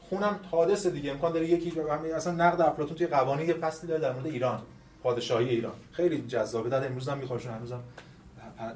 [0.00, 1.10] خونم حادث دیگه.
[1.10, 1.80] امکان داره یکی
[2.16, 4.62] اصلا نقد افلاطون توی قوانین یه فصلی داره در مورد ایران.
[5.02, 5.74] پادشاهی ایران.
[5.92, 6.68] خیلی جذابه.
[6.68, 7.80] در امروز هم میخواشون هنوزم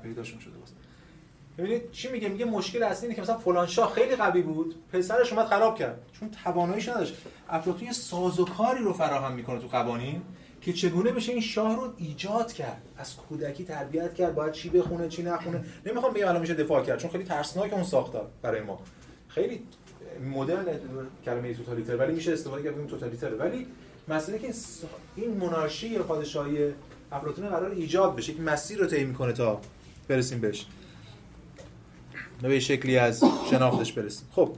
[0.03, 0.72] پیداشون شده باشه
[1.59, 5.33] ببینید چی میگه؟ میگه مشکل اصلی اینه که مثلا فلان شاه خیلی قوی بود پسرش
[5.33, 6.01] اومد خراب کرد.
[6.20, 7.16] چون تواناییش نداشت.
[7.49, 10.22] افلاطون یه سازوکاری رو فراهم می‌کنه تو قوانین
[10.61, 12.83] که چگونه بشه این شاه رو ایجاد کرد.
[12.97, 15.64] از کودکی تربیت کرد باید چی بخونه چی نخونه.
[15.87, 18.81] نمی‌خوام بگم الان میشه دفاع کرد چون خیلی ترسناک اون ساختار برای ما.
[19.29, 19.62] خیلی
[20.35, 20.64] مدرن
[21.25, 23.66] کلمه توتالیتر ولی میشه استفاده کرد توتالیتر ولی
[24.09, 24.55] مسئله که
[25.17, 26.73] این منارشی یا پادشاهی
[27.13, 29.61] افلاطون قرار ایجاد بشه که مسیر رو طی می‌کنه تا
[30.09, 30.67] برسیم بهش.
[32.43, 34.29] به شکلی از شناختش برسیم.
[34.33, 34.57] خب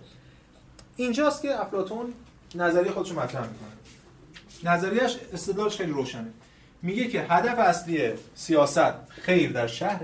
[0.96, 2.12] اینجاست که افلاطون
[2.54, 4.72] نظریه خودش رو مطرح می‌کنه.
[4.72, 6.28] نظریش استدلالش خیلی روشنه.
[6.82, 10.02] میگه که هدف اصلی سیاست خیر در شهر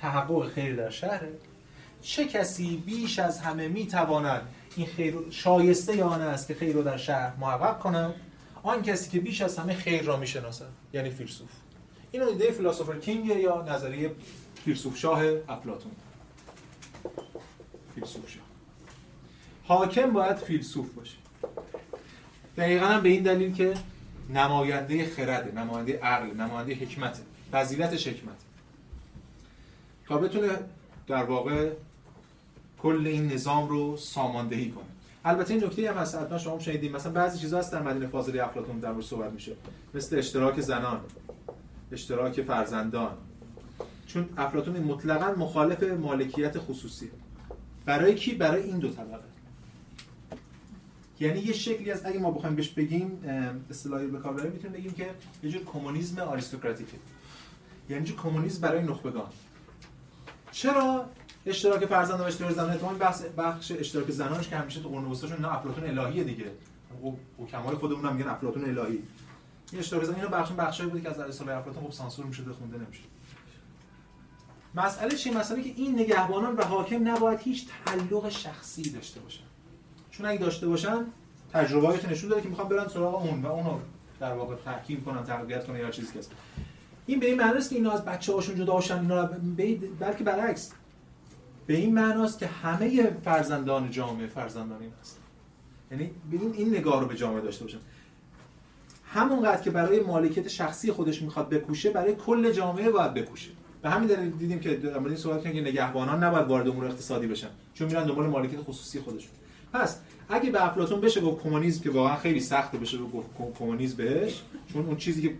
[0.00, 1.20] تحقق خیر در شهر
[2.02, 4.42] چه کسی بیش از همه می‌تواند
[4.76, 8.14] این خیر شایسته آن است که خیر رو در شهر محقق کند؟
[8.64, 11.50] آن کسی که بیش از همه خیر را می‌شناسد یعنی فیلسوف.
[12.12, 14.14] اینو ایده فیلسوفر کینگ یا نظریه
[14.64, 15.92] فیلسوف شاه افلاطون.
[17.94, 18.42] فیلسوف شاه.
[19.64, 21.16] حاکم باید فیلسوف باشه.
[22.56, 23.74] دقیقا هم به این دلیل که
[24.30, 27.20] نماینده خرده نماینده عقل نماینده حکمت
[27.52, 28.36] فضیلتش حکمت.
[30.08, 30.58] تا بتونه
[31.06, 31.70] در واقع
[32.82, 34.93] کل این نظام رو ساماندهی کنه.
[35.24, 38.44] البته این نکته هم هست حتما شما شنیدید مثلا بعضی چیزا هست در مدینه فاضله
[38.44, 39.52] افلاطون در مورد صحبت میشه.
[39.94, 41.00] مثل اشتراک زنان
[41.92, 43.12] اشتراک فرزندان.
[44.06, 47.10] چون افلاطون مطلقا مخالف مالکیت خصوصی.
[47.84, 49.24] برای کی؟ برای این دو طبقه.
[51.20, 53.24] یعنی یه شکلی از اگه ما بخوایم بهش بگیم
[53.70, 55.10] اصطلاحی به کار ببریم می‌تونیم بگیم که
[55.42, 56.96] یه جور کمونیسم آریستوکراتیکه.
[57.88, 59.26] یعنی جور کمونیسم برای نخبگان.
[60.50, 61.04] چرا؟
[61.46, 65.40] اشتراک فرزند و اشتراک زنان اتفاقا بحث بخش اشتراک زنانش که همیشه تو قرون وسطاشون
[65.40, 66.50] نه افلاطون الهیه دیگه.
[67.02, 69.02] خب حکمای خودمون هم میگن افلاطون الهی.
[69.72, 72.78] این اشتراک زنان اینو بخش بخشایی بوده که از رساله افلاطون خب سانسور می‌شده خونده
[72.78, 73.02] نمیشه
[74.74, 79.44] مسئله چی مسئله که این نگهبانان و حاکم نباید هیچ تعلق شخصی داشته باشن.
[80.10, 81.06] چون اگه داشته باشن
[81.52, 83.78] تجربه‌هایت نشون داده که می‌خوان برن سراغ اون و اونو
[84.20, 86.20] در واقع تحکیم کنن تقویت کنن یا چیزی که
[87.06, 89.30] این به این معنی که اینا از بچه‌هاشون جدا باشن اینا
[90.00, 90.72] بلکه برعکس.
[91.66, 95.18] به این معناست که همه فرزندان جامعه فرزندان این هست.
[95.90, 97.78] یعنی ببین این نگاه رو به جامعه داشته باشن.
[99.04, 103.50] همونقدر که برای مالکیت شخصی خودش می‌خواد بکوشه برای کل جامعه باید بکوشه.
[103.82, 107.26] به همین دلیل دیدیم که در مورد این صحبت که نگهبانان نباید وارد امور اقتصادی
[107.26, 109.30] بشن چون میرن دنبال مالکیت خصوصی خودشون.
[109.72, 109.98] پس
[110.28, 114.42] اگه به افلاطون بشه گفت کمونیسم که واقعا خیلی سخته بشه گفت کمونیسم بهش
[114.72, 115.34] چون اون چیزی که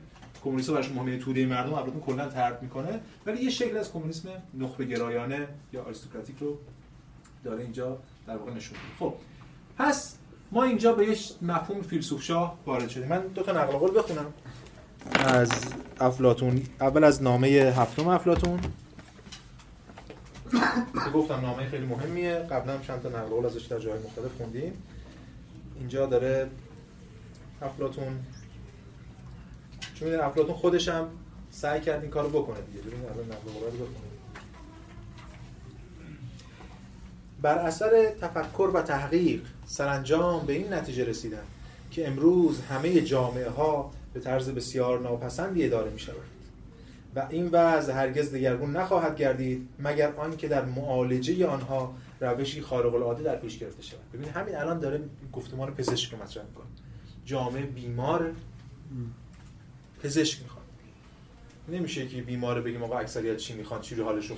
[0.44, 3.00] کمونیسم براش مهمه توده مردم افلاطون کلا ترد می‌کنه.
[3.26, 6.58] ولی یه شکل از کمونیسم نخبه گرایانه یا آریستوکراتیک رو
[7.44, 9.14] داره اینجا در واقع نشون خب
[9.78, 10.16] پس
[10.52, 13.08] ما اینجا به یه مفهوم فیلسوف شاه وارد شدیم.
[13.08, 14.26] من دو تا نقل قول بخونم.
[15.24, 15.50] از
[16.00, 18.60] افلاطون اول از نامه هفتم افلاطون
[21.14, 22.34] گفتم نامه خیلی مهمیه.
[22.34, 24.72] قبلا هم چند تا نقل قول ازش در جای مختلف خوندیم.
[25.78, 26.50] اینجا داره
[27.62, 28.20] افلاطون
[29.94, 31.08] چون می‌دونی افلاطون خودش هم
[31.50, 32.80] سعی کرد این کارو بکنه دیگه.
[32.80, 34.14] ببینید الان نقل رو بخونیم
[37.42, 41.42] بر اثر تفکر و تحقیق سرانجام به این نتیجه رسیدن
[41.90, 46.16] که امروز همه جامعه ها به طرز بسیار ناپسندی اداره می شود
[47.16, 53.22] و این وضع هرگز دگرگون نخواهد گردید مگر آنکه در معالجه آنها روشی خارق العاده
[53.22, 54.00] در پیش گرفته شود.
[54.12, 55.00] ببین همین الان داره
[55.32, 56.66] گفتمان پزشک رو مطرح می‌کنه.
[57.24, 58.32] جامعه بیمار.
[60.04, 60.64] پزشک می‌خواد
[61.68, 64.36] نمیشه که بیماره بگیم آقا اکثریت چی می‌خوان چی رو حالش رو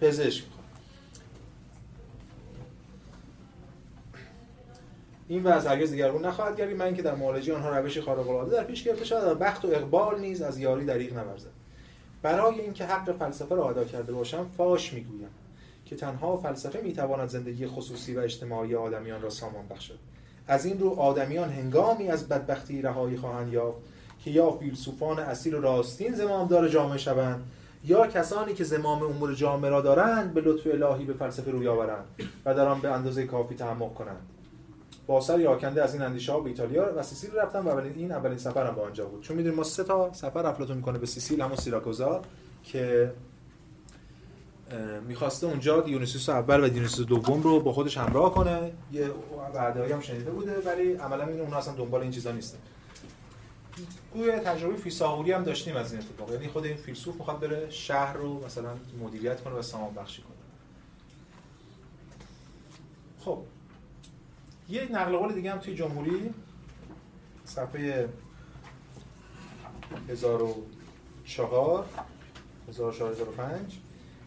[0.00, 0.64] پزشک می‌خواد
[5.28, 6.76] این وضع هرگز دیگرون نخواهد گردید.
[6.76, 9.68] من اینکه در معالجه آنها روش خارق العاده در پیش گرفته شود و بخت و
[9.68, 11.50] اقبال نیز از یاری دریغ نورزد
[12.22, 15.30] برای اینکه حق فلسفه را ادا کرده باشم فاش می‌گویم
[15.84, 19.98] که تنها فلسفه می‌تواند زندگی خصوصی و اجتماعی آدمیان را سامان بخشد.
[20.46, 23.78] از این رو آدمیان هنگامی از بدبختی رهایی خواهند یافت
[24.24, 27.42] که یا فیلسوفان اصیل و راستین زمامدار جامعه شوند
[27.84, 32.04] یا کسانی که زمام امور جامعه را دارند به لطف الهی به فلسفه روی آورند
[32.44, 34.20] و در آن به اندازه کافی تعمق کنند.
[35.06, 38.12] با سر یاکنده از این اندیشه ها به ایتالیا و سیسیل رفتم و اولین این
[38.12, 39.22] اولین سفرم به آنجا بود.
[39.22, 42.22] چون می‌دونیم ما سه تا سفر افلاطون می‌کنه به سیسیل همون سیراکوزا
[42.64, 43.12] که
[45.08, 48.72] می‌خواسته اونجا دیونیسوس اول و دیونیسوس دوم رو با خودش همراه کنه.
[48.92, 49.10] یه
[49.54, 52.58] وعده‌ای هم شنیده بوده ولی عملا این اون اصلا دنبال این چیزا نیستن.
[54.12, 56.32] گویا تجربه فیثاغوری هم داشتیم از این اتفاق.
[56.32, 58.70] یعنی خود این فیلسوف می‌خواد بره شهر رو مثلا
[59.02, 60.32] مدیریت کنه و سامان بخشی کنه.
[63.24, 63.42] خب
[64.68, 66.34] یه نقل قول دیگه هم توی جمهوری.
[67.44, 68.08] صفحه
[70.08, 71.86] 1004
[72.68, 73.78] 1005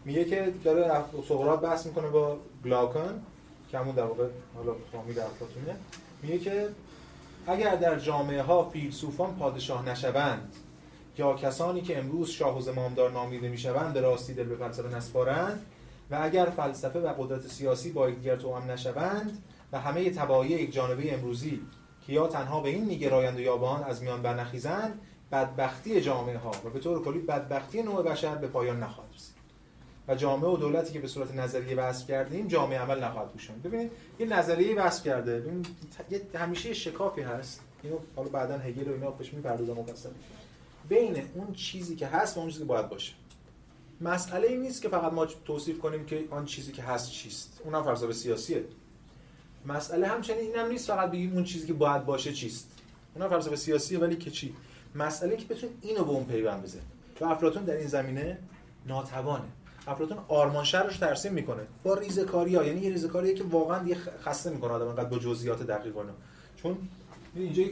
[0.06, 3.22] میگه که داره سقراط بحث می‌کنه با گلاکن
[3.70, 5.76] که همون در واقع حالا فامیل افلاطونه
[6.22, 6.68] میگه که
[7.46, 10.52] اگر در جامعه ها فیلسوفان پادشاه نشوند
[11.18, 15.66] یا کسانی که امروز شاه و زمامدار نامیده می‌شوند به راستی دل به فلسفه نسپارند
[16.10, 19.42] و اگر فلسفه و قدرت سیاسی با یکدیگر توأم نشوند
[19.72, 21.60] و همه تبایع یک جانبه امروزی
[22.06, 25.00] که یا تنها به این میگرایند و یا از میان برنخیزند
[25.32, 29.35] بدبختی جامعه ها و به طور کلی بدبختی نوع بشر به پایان نخواهد رسید.
[30.08, 33.90] و جامعه و دولتی که به صورت نظریه وصف کردیم جامعه عمل نخواهد پوشوند ببینید
[34.18, 35.40] یه نظریه وصف کرده.
[35.40, 35.66] ببینید
[36.34, 37.60] همیشه شکافی هست.
[37.82, 40.08] اینو حالا بعدا هگل و اینا بهش می‌پردازم مفصل
[40.88, 43.12] بین اون چیزی که هست و اون چیزی که باید باشه.
[44.00, 47.60] مسئله این نیست که فقط ما توصیف کنیم که آن چیزی که هست چیست.
[47.64, 48.64] اونم فلسفه سیاسیه.
[49.66, 52.70] مسئله همچنین اینم نیست فقط بگیم اون چیزی که باید باشه چیست.
[53.14, 54.54] اونم فلسفه سیاسیه ولی که چی؟
[54.94, 56.82] مسئله که بتون اینو به اون پیوند بزنه
[57.20, 58.38] و افلاطون در این زمینه
[58.86, 59.48] ناتوانه.
[59.86, 61.62] افلاطون آرمان رو ترسیم می‌کنه.
[61.82, 65.62] با ریزکاری ها یعنی یه ریزکاریه که واقعا یه خسته می‌کنه آدم انقدر با جزئیات
[65.62, 66.12] دقیق اینا.
[66.56, 66.76] چون
[67.34, 67.64] اینجا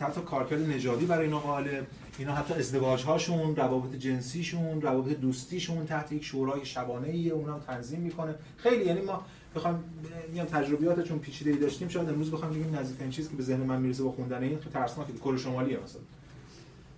[0.00, 1.86] حتی کارکرد نژادی برای اینا قائله
[2.18, 8.00] اینا حتی ازدواج هاشون روابط جنسیشون روابط دوستیشون تحت یک شورای شبانه ای اونا تنظیم
[8.00, 8.34] می‌کنه.
[8.56, 9.22] خیلی یعنی ما
[9.56, 9.84] بخوام
[10.32, 13.60] میگم تجربیات چون پیچیده ای داشتیم شاید امروز بخوام بگیم نزدیکترین چیزی که به ذهن
[13.60, 16.00] من می‌رسه با خوندن این تو ترسناک کره شمالیه مثلا.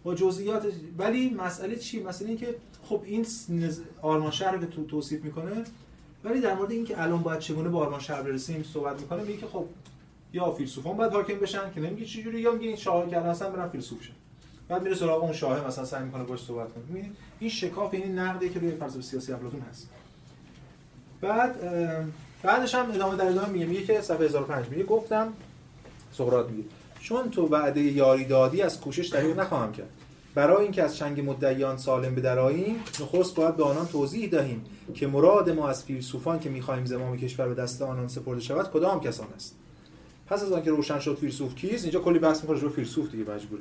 [0.02, 0.66] با جزئیات
[0.98, 3.26] ولی مسئله چی؟ مسئله این که خب این
[4.02, 5.64] آرمان شهر رو تو توصیف می‌کنه
[6.24, 9.46] ولی در مورد اینکه الان باید چگونه به آرمان شهر برسیم صحبت می‌کنه میگه که
[9.46, 9.66] خب
[10.32, 13.50] یا فیلسوفان باید حاکم بشن که نمیگه چه جوری یا میگه این شاه کردن اصلا
[13.50, 14.12] برن فیلسوف شن.
[14.68, 17.10] بعد میره سراغ اون شاه مثلا سعی می‌کنه باش صحبت کنه.
[17.40, 19.88] این شکاف یعنی نقدی که روی فلسفه سیاسی افلاطون هست.
[21.20, 21.60] بعد
[22.42, 25.32] بعدش هم ادامه در ادامه میگه میگه که صفحه 1005 میگه گفتم
[26.12, 26.68] سقراط میگه.
[27.00, 29.88] چون تو وعده یاری دادی از کوشش دریغ نخواهم کرد.
[30.34, 35.50] برای اینکه از چنگ مدعیان سالم بدراییم نخست باید به آنان توضیح دهیم که مراد
[35.50, 39.56] ما از فیلسوفان که می‌خواهیم زمام کشور به دست آنان سپرده شود کدام کسان است.
[40.26, 43.60] پس از آنکه روشن شد فیلسوف کیست اینجا کلی بحث می‌کنه رو فیلسوف دیگه مجبور.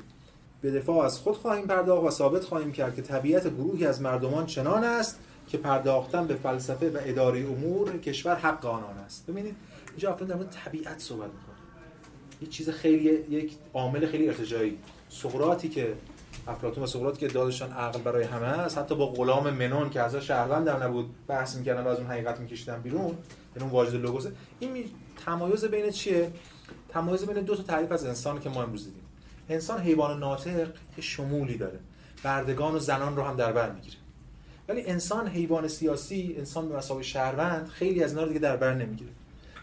[0.62, 4.46] به دفاع از خود خواهیم پرداخت و ثابت خواهیم کرد که طبیعت گروهی از مردمان
[4.46, 9.26] چنان است که پرداختن به فلسفه و اداره امور کشور حق آنان است.
[9.28, 9.56] ببینید
[9.90, 11.49] اینجا در مورد طبیعت صحبت می‌کنه.
[12.42, 14.78] یه چیز خیلی یک عامل خیلی ارتجایی.
[15.10, 15.94] سقراطی که
[16.48, 20.30] افلاطون و سقراط که ادعاشان عقل برای همه است حتی با غلام منون که ازش
[20.30, 24.26] در نبود بحث می‌کردن و از اون حقیقت میکشیدن بیرون یعنی اون واجد لوگوس.
[24.60, 24.86] این می...
[25.26, 26.32] تمایز بین چیه؟
[26.90, 29.04] تمایز بین دو تا تعریف از انسان که ما امروز دیدیم.
[29.50, 31.80] انسان حیوان ناطق که شمولی داره.
[32.24, 33.98] بردگان و زنان رو هم در بر می‌گیره.
[34.68, 38.74] ولی انسان حیوان سیاسی انسان به مسابقه شهروند خیلی از اینا رو دیگه در بر
[38.74, 39.12] نمی‌گیره.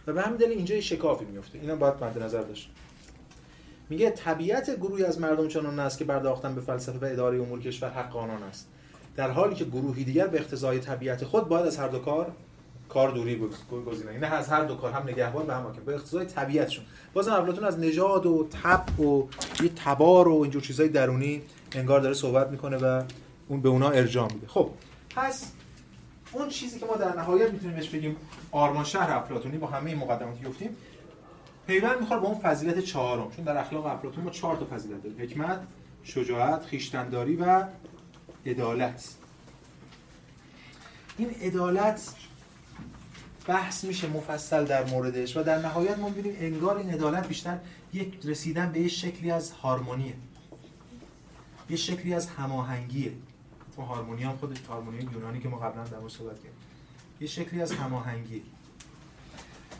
[0.06, 2.70] و به همین دلیل اینجا شکافی میفته اینا باید مد نظر داشت.
[3.90, 7.90] میگه طبیعت گروهی از مردم چنان است که برداختن به فلسفه و اداره امور کشور
[7.90, 8.68] حق آنان است.
[9.16, 12.32] در حالی که گروهی دیگر به اقتضای طبیعت خود باید از هر دو کار
[12.88, 13.48] کار دوری
[13.86, 14.18] گزینه.
[14.18, 15.82] نه از هر دو کار هم نگهبان و هم حاکم.
[15.82, 16.84] به اقتضای طبیعتشون.
[17.14, 19.28] بازم افلاطون از نژاد و تب و
[19.62, 21.42] یه تبار و اینجور چیزای درونی
[21.72, 23.02] انگار داره صحبت می‌کنه و
[23.48, 24.46] اون به اونا ارجاع میده.
[24.46, 24.70] خب
[25.16, 25.52] پس
[26.36, 28.16] اون چیزی که ما در نهایت می‌تونیم بهش بگیم
[28.50, 30.76] آرمان شهر افلاطونی با همه مقدماتی که گفتیم
[31.66, 33.30] پیوند می‌خواد با اون فضیلت چهارم.
[33.30, 35.20] چون در اخلاق افلاطون ما چهار تا فضیلت داریم.
[35.20, 35.60] حکمت
[36.04, 37.64] شجاعت خیشتنداری و
[38.46, 39.14] عدالت.
[41.18, 42.14] این عدالت
[43.46, 47.58] بحث میشه مفصل در موردش و در نهایت ما می‌بینیم انگار این عدالت بیشتر
[47.92, 50.14] یک رسیدن به یه شکلی از هارمونیه.
[51.70, 53.12] یه شکلی از هماهنگیه.
[53.76, 56.58] تو هارمونی هم خود هارمونی یونانی که ما قبلا در مورد صحبت کردیم.
[57.20, 58.42] یه شکلی از هماهنگی.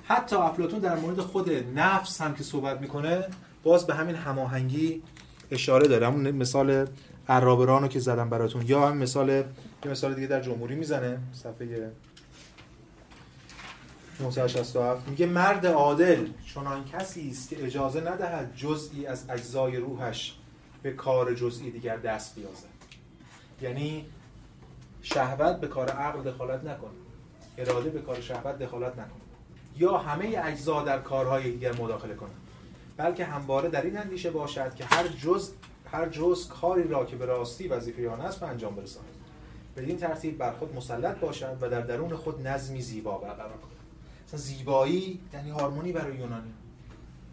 [0.05, 3.25] حتی افلاطون در مورد خود نفس هم که صحبت می‌کنه
[3.63, 5.03] باز به همین هماهنگی
[5.51, 6.07] اشاره داره.
[6.07, 6.87] همون مثال
[7.29, 8.67] عرابران که زدم براتون.
[8.67, 9.45] یا هم مثال یه
[9.91, 11.19] مثال دیگه در جمهوری می‌زنه.
[11.33, 11.93] صفحه
[14.21, 20.39] 967 میگه مرد عادل چنان کسی است که اجازه ندهد جزئی از اجزای روحش
[20.83, 22.76] به کار جزئی دیگر دست بیازد.
[23.61, 24.07] یعنی
[25.03, 26.91] شهوت به کار عقل دخالت نکنه
[27.59, 29.21] اراده به کار شهوت دخالت نکنه
[29.77, 32.37] یا همه اجزا در کارهای دیگر مداخله کنند
[32.97, 35.53] بلکه همواره در این اندیشه باشد که هر جز
[35.93, 39.07] هر جز کاری را که به راستی وظیفه آن است به انجام برساند.
[39.77, 43.77] بدین ترتیب بر خود مسلط باشد و در درون خود نظمی زیبا برقرار کند
[44.41, 46.53] زیبایی یعنی هارمونی برای یونانی.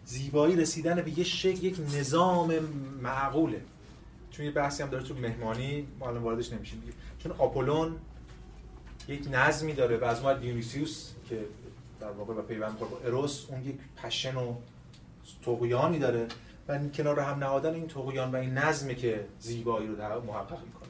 [0.04, 2.54] زیبایی رسیدن به یه شکل یک نظام
[3.02, 3.60] معقوله.
[4.36, 6.82] چون یه بحثی هم داره تو مهمانی ما الان واردش نمیشیم.
[7.18, 7.96] چون آپولون
[9.08, 11.44] یک نظمی داره و از ما دیونیسیوس که
[12.00, 14.54] در واقع و پیوند با اروس اون یک پشن و
[15.42, 16.26] توقیانی داره
[16.68, 20.88] و کنار هم نهادن این توقیان و این نظمی که زیبایی رو در محقق می‌کنه.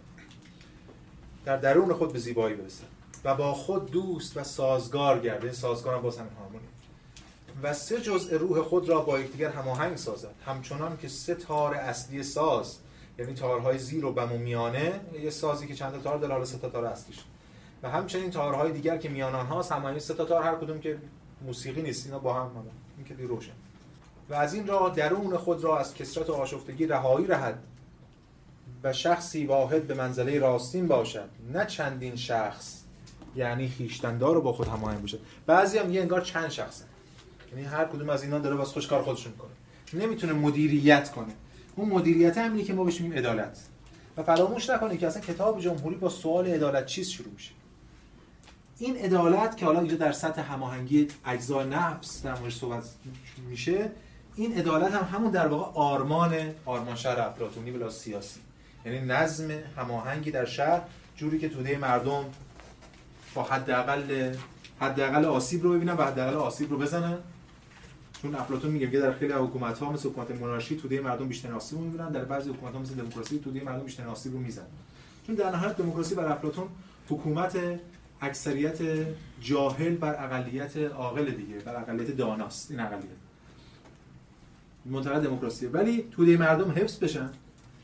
[1.44, 2.84] در درون خود به زیبایی برسه
[3.24, 5.52] و با خود دوست و سازگار گرده.
[5.52, 6.64] سازگار هم باز همین هارمونی
[7.62, 10.34] و سه جزء روح خود را با یکدیگر هماهنگ سازد.
[10.46, 12.78] همچنان که سه تار اصلی ساز
[13.18, 16.44] یعنی تارهای زیر و بم و میانه یه سازی که چند تا تار داره حالا
[16.44, 17.18] سه تا تار اصلیش.
[17.82, 20.98] و همچنین تارهای دیگر که میان آنها همین سه تا تار هر کدوم که
[21.42, 22.64] موسیقی نیست اینا با هم هم
[22.96, 23.52] این که روشن
[24.30, 27.58] و از این راه درون خود را از کسرت و آشفتگی رهایی رهد
[28.82, 31.28] و شخصی واحد به منزله راستین باشد.
[31.52, 32.80] نه چندین شخص
[33.36, 35.20] یعنی خیشتندار رو با خود هماهنگ باشد.
[35.46, 36.84] بعضی هم یه انگار چند شخصه.
[37.52, 39.50] یعنی هر کدوم از اینا داره واسه خوش کار خودشون می‌کنه.
[40.04, 41.32] نمی‌تونه مدیریت کنه.
[41.76, 43.58] اون مدیریت همینی که ما بهش میگیم عدالت.
[44.16, 47.50] و فراموش نکنید که اصلا کتاب جمهوری با سوال عدالت چیز شروع میشه.
[48.78, 52.84] این عدالت که حالا اینجا در سطح هماهنگی اجزا نفس در موردش صحبت
[53.48, 53.90] میشه
[54.36, 58.40] این عدالت هم همون در واقع آرمان آرمان شهر افلاطونی بلا سیاسی.
[58.86, 60.82] یعنی نظم هماهنگی در شهر
[61.16, 62.24] جوری که توده مردم
[63.34, 64.34] با حداقل
[64.80, 67.18] حداقل آسیب رو ببینن و حداقل آسیب رو بزنن.
[68.24, 71.84] چون افلاطون میگه در خیلی حکومت ها مثل حکومت مونارشی توده مردم بیشتر آسیب رو
[71.84, 74.66] می‌بینن در بعضی حکومت ها مثل دموکراسی توده مردم بیشتر آسیب رو می‌زنن.
[75.26, 76.68] چون در نهایت دموکراسی بر افلاطون
[77.08, 77.80] حکومت
[78.20, 78.78] اکثریت
[79.40, 82.70] جاهل بر اقلیت عاقل دیگه بر اقلیت داناست.
[82.70, 83.02] این اقلیت.
[84.84, 87.30] منطقه دموکراسی ولی توده مردم حفظ بشن.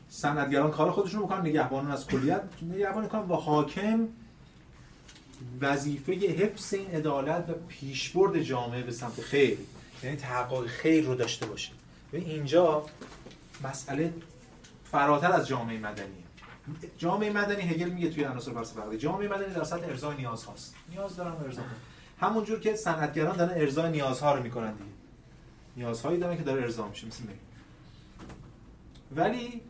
[0.09, 2.43] صنعتگران کار خودشون می‌کنن نگهبانان از کلیت.
[2.61, 4.07] نگهبان می‌کنن و حاکم
[5.61, 9.57] وظیفه حفظ این عدالت و پیشبرد جامعه به سمت خیر.
[10.03, 11.71] یعنی تحقق خیر رو داشته باشه
[12.13, 12.85] و اینجا
[13.63, 14.13] مسئله
[14.91, 16.23] فراتر از جامعه مدنیه.
[16.97, 20.75] جامعه مدنی هگل میگه توی عناصر فلسفه جامعه مدنی در سطح ارضای نیاز هاست.
[20.89, 21.61] نیاز دارن ارضا
[22.19, 24.85] همونجور که صنعتگران دارن ارضای نیازها رو می‌کنن دیگه.
[25.77, 27.23] نیازهایی دارن که داره ارضا میشه مثل
[29.15, 29.61] ولی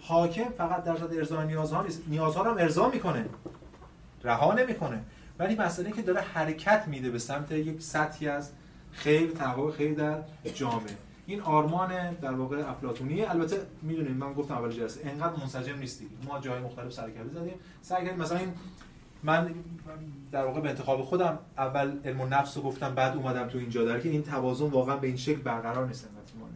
[0.00, 2.02] حاکم فقط در سطح ارضای نیازها نیست.
[2.06, 3.26] نیازها رو هم ارضا می‌کنه.
[4.24, 5.04] رها نمی‌کنه.
[5.38, 8.50] ولی مسئله که داره حرکت میده به سمت یک سطحی از
[8.94, 10.22] خیر تحقق خیر در
[10.54, 10.96] جامعه.
[11.26, 13.30] این آرمان در واقع افلاطونیه.
[13.30, 16.10] البته می‌دونید من گفتم اول جلسه انقدر منسجم نیست دیگه.
[16.26, 17.54] ما جای مختلف سرکله زدیم.
[17.82, 18.54] سعی مثلا این
[19.22, 19.54] من
[20.32, 23.84] در واقع به انتخاب خودم اول علم و نفس رو گفتم بعد اومدم تو اینجا.
[23.84, 26.08] در که این توازن واقعا به این شکل برقرار نیست
[26.40, 26.48] ما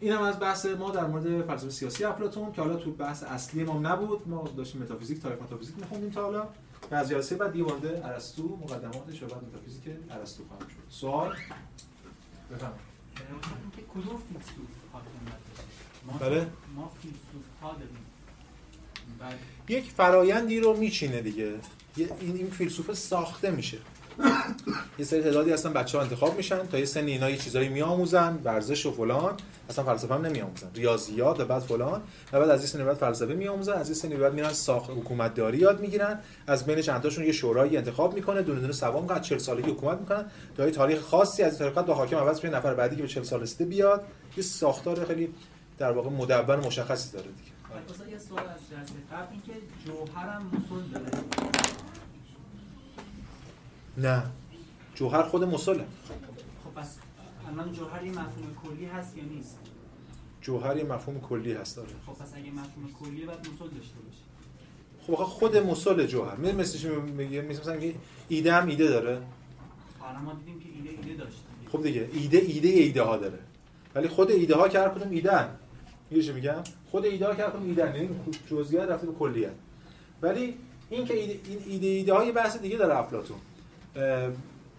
[0.00, 3.78] اینم از بحث ما در مورد فلسفه سیاسی افلاطون که حالا تو بحث اصلی ما
[3.78, 4.28] نبود.
[4.28, 6.46] ما داشتیم متافیزیک تاریخ متافیزیک می‌خوندیم تا حالا.
[6.90, 10.96] از جلسه بعد دیگه وارد ارسطو مقدماتش و بعد متافیزیک ارسطو خواهیم شد.
[10.96, 11.36] سوال؟
[12.50, 12.80] بفرمایید.
[13.94, 14.66] کدوم فیلسوف
[16.06, 16.46] ما بله.
[16.76, 18.06] ما فیلسوف ها داریم.
[19.18, 21.54] بعد یک فرایندی رو میچینه دیگه.
[21.96, 23.78] این این فیلسوف ساخته میشه.
[24.98, 28.38] یه سری تعدادی هستن بچه ها انتخاب میشن تا یه سنی اینا یه چیزایی میآموزن
[28.44, 29.34] ورزش و فلان.
[29.70, 30.70] اصلا فلسفه هم نمیآموزن.
[30.74, 32.02] ریاضیات و بعد فلان.
[32.32, 35.58] و بعد از یه سنی بعد فلسفه میآموزن از یه سنی بعد میرن ساخت حکومتداری
[35.58, 36.20] یاد می‌گیرن.
[36.46, 39.98] از بین چند تاشون یه شورایی انتخاب می‌کنه دونه دونه سوام می‌کنن 40 سالگی حکومت
[39.98, 40.30] می‌کنن.
[40.56, 43.02] تا یه تاریخ خاصی از این تاریخ بعد با حاکم عوض میشه نفر بعدی که
[43.02, 44.04] به 40 سال رسیده بیاد.
[44.36, 45.34] یه ساختار خیلی
[45.78, 47.50] در واقع مدون مشخصی داره دیگه.
[47.94, 48.92] مثلا یه سوال از جلسه.
[49.12, 49.52] قبل اینکه
[49.86, 51.10] جوهرم مسل داره
[53.98, 54.22] نه.
[54.94, 55.84] جوهر خود مسله
[56.64, 56.98] خب پس
[57.48, 59.58] الان جوهر یه مفهوم کلی هست یا نیست؟
[60.40, 64.24] جوهر یه مفهوم کلی هست داره خب پس اگه مفهوم کلیه باید مسل داشته باشه.
[65.06, 66.36] خب آخه خود مسل جوهر.
[66.36, 67.94] می مثل چی میگه مثل مثلا میگه
[68.28, 69.22] ایده هم ایده داره.
[69.98, 71.70] حالا ما دیدیم که ایده ایده داشت دیگه.
[71.72, 73.38] خب دیگه ایده ایده ایده ها داره.
[73.94, 75.48] ولی خود ایده ها که هر کدوم ایده
[76.10, 77.94] چی میگم؟ خود ایده ها که هر کدوم ایده هن.
[77.94, 78.10] یعنی
[78.50, 79.52] جزئیات رفته به کلیت
[80.22, 80.54] ولی
[80.90, 83.36] این که ایده این ایده, ایده های بحث دیگه داره افلاطون.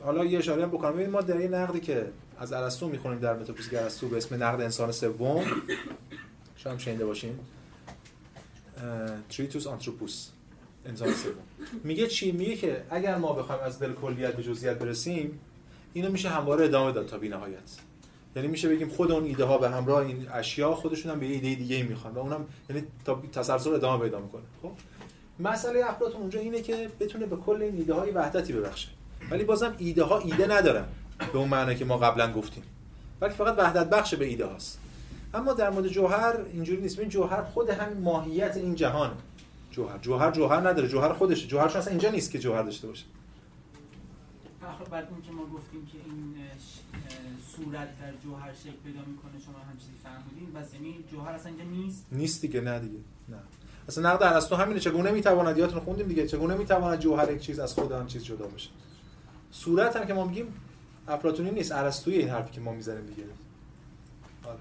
[0.03, 0.91] حالا یه اشاره بکنم.
[0.91, 4.61] ببینید ما در این نقدی که از ارسطو می‌خونیم در متافیزیک ارسطو به اسم نقد
[4.61, 5.43] انسان سوم
[6.65, 7.39] هم شنیده باشین.
[9.29, 10.29] تریتوس آنتروپوس
[10.85, 11.33] انسان سوم.
[11.83, 15.39] میگه چی؟ میگه که اگر ما بخوایم از دل کلیت به جزئیات برسیم
[15.93, 17.71] اینو میشه همواره ادامه داد تا بی‌نهایت.
[18.35, 21.55] یعنی میشه بگیم خود اون ایده ها به همراه این اشیا خودشون هم به ایده
[21.55, 24.41] دیگه می‌خوان و اونم یعنی تا تسلسل ادامه پیدا می‌کنه.
[24.61, 24.71] خب؟
[25.39, 28.89] مسئله افلاطون اونجا اینه که بتونه به کل این ایده های وحدتی ببخشه.
[29.31, 30.85] ولی بازم ایده ها ایده ندارن.
[31.33, 32.63] به اون معنی که ما قبلا گفتیم.
[33.19, 34.79] بلکه فقط وحدت بخش به ایده هاست.
[35.33, 36.97] اما در مورد جوهر اینجوری نیست.
[36.97, 39.11] ببین جوهر خود همین ماهیت این جهان.
[39.71, 40.87] جوهر جوهر جوهر نداره.
[40.87, 41.47] جوهر خودشه.
[41.47, 43.05] جوهرش اصلا اینجا نیست که جوهر داشته باشه.
[44.91, 46.35] بعد اون که ما گفتیم که این
[47.55, 50.53] صورت در جوهر شکل پیدا می‌کنه شما هم چیزی فهمیدین.
[50.53, 52.97] بس یعنی جوهر اصلا اینجا نیست؟ نیست دیگه نه دیگه
[53.29, 53.37] نه.
[53.87, 54.79] اصلا نقد ارسطو همینه.
[54.79, 56.27] چگونه می‌تواند؟ یادتون خوندیم دیگه.
[56.27, 58.69] چگونه می‌تواند جوهر یک چیز از خود آن چیز جدا باشه
[59.55, 60.45] صورت هم که ما میگیم
[61.07, 63.23] افلاطونی نیست ارسطویی این حرفی که ما می‌زنیم دیگه.
[64.43, 64.59] آره.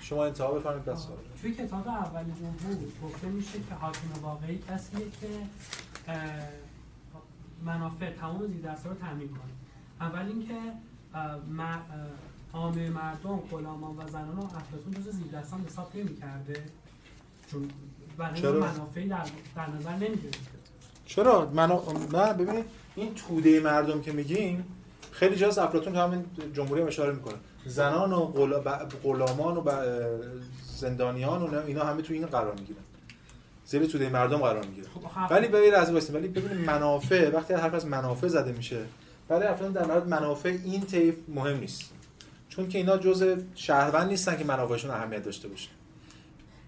[0.00, 5.00] شما انتها بفرمایید بس سوال توی کتاب اول جمهور گفته میشه که حاکم واقعی کسیه
[5.20, 5.28] که
[7.64, 9.40] منافع تمام زیردستا رو تامین کنه.
[10.00, 10.54] اول اینکه
[11.14, 11.78] اه، م- اه،
[12.52, 16.64] عامه مردم غلامان و زنان رو افلاطون جز زیردستان حساب نمی‌کرده.
[17.50, 17.68] چون
[18.18, 19.26] برای چرا؟ منافعی در,
[19.56, 20.58] در نظر نمی‌گرفته.
[21.10, 21.78] چرا؟ من
[22.12, 22.64] نه ببینید
[22.96, 24.64] این توده مردم که میگیم
[25.10, 27.34] خیلی جاست افلاطون تو همین جمهوری هم اشاره می‌کنه.
[27.66, 28.26] زنان و
[29.02, 29.70] غلامان و
[30.76, 32.80] زندانیان و اینا همه تو این قرار می‌گیرن.
[33.64, 34.86] زیر توده مردم قرار می‌گیرن.
[34.88, 38.80] خب ولی به از واسه ولی ببینید منافع وقتی حرف از منافع زده میشه
[39.28, 41.90] برای افلاطون در نهایت منافع این طیف مهم نیست.
[42.48, 45.68] چون که اینا جزء شهروند نیستن که منافعشون اهمیت داشته باشه.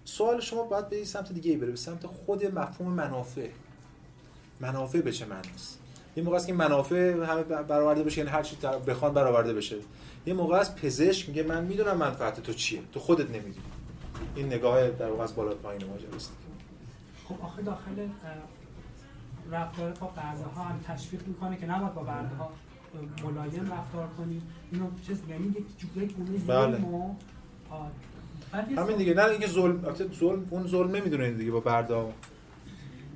[0.05, 3.47] سوال شما باید به سمت دیگه ای بره به سمت خود مفهوم منافع.
[4.63, 5.79] منافع به چه معناست
[6.15, 8.57] یه موقع است که منافع همه برآورده بشه یعنی هر چی
[8.87, 9.75] بخوان برآورده بشه.
[10.25, 13.65] یه موقع است پزشک میگه من می‌دونم منفعت تو چیه تو خودت نمی‌دونی.
[14.35, 16.33] این نگاه در واقع از بالا پایین ماجراست
[17.29, 18.07] خب آخه داخل
[19.51, 22.51] رفتار با برده ها هم تشویق می‌کنه که نباید با برده ها
[23.23, 24.41] ملایم رفتار کنیم
[24.71, 25.55] اینو چیز یعنی
[25.95, 26.15] یک
[26.47, 26.79] بله.
[28.69, 32.09] یه همین دیگه نه اینکه ظلم البته ظلم اون ظلم نمی‌دونه دیگه با بردا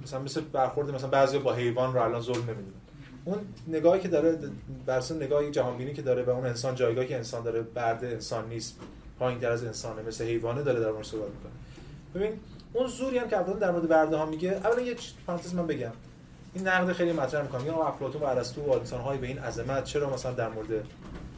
[0.08, 2.78] مثلا مثل برخورد مثلا بعضی با حیوان رو الان ظلم نمی‌دونه
[3.26, 3.38] اون
[3.68, 4.38] نگاهی که داره
[4.86, 8.50] بر اساس نگاهی جهانبینی که داره و اون انسان جایگاهی که انسان داره برده انسان
[8.50, 8.80] نیست
[9.20, 11.52] پایین از انسانه مثل حیوانه داره در موردش صحبت می‌کنه.
[12.16, 12.40] ببین
[12.74, 14.96] اون زوری هم که افلاطون در مورد برده ها میگه اولا یه
[15.28, 15.92] پرانتز من بگم.
[16.54, 20.14] این نقد خیلی مطرح می‌کنم یا افلاطون و ارسطو و انسان به این عظمت چرا
[20.14, 20.68] مثلا در مورد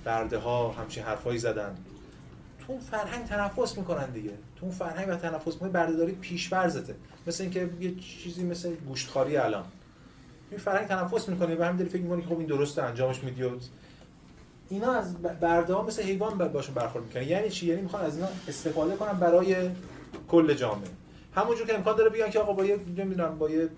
[0.06, 1.76] برده ها همچین حرفایی زدن؟
[2.70, 4.30] تو اون فرهنگ تنفس می‌کنن دیگه.
[4.30, 6.96] تو اون فرهنگ و تنفس می‌کنن بردهداری پیشورزته.
[7.28, 9.64] مثل اینکه یه چیزی مثل گوشتخواری الان.
[10.52, 13.44] این فرهنگ تنفس می‌کنه و همین داری فکر می‌کنی که خب این درسته انجامش میدی.
[14.70, 17.24] اینا از برده ها مثل حیوان باشون برخورد می‌کنن.
[17.24, 19.70] یعنی چی؟ یعنی می‌خوان از اینا استفاده کنن برای
[20.28, 20.90] کل جامعه.
[21.36, 23.70] همونجور که امکان داره بگن که آقا با یه نمی‌دونم با یه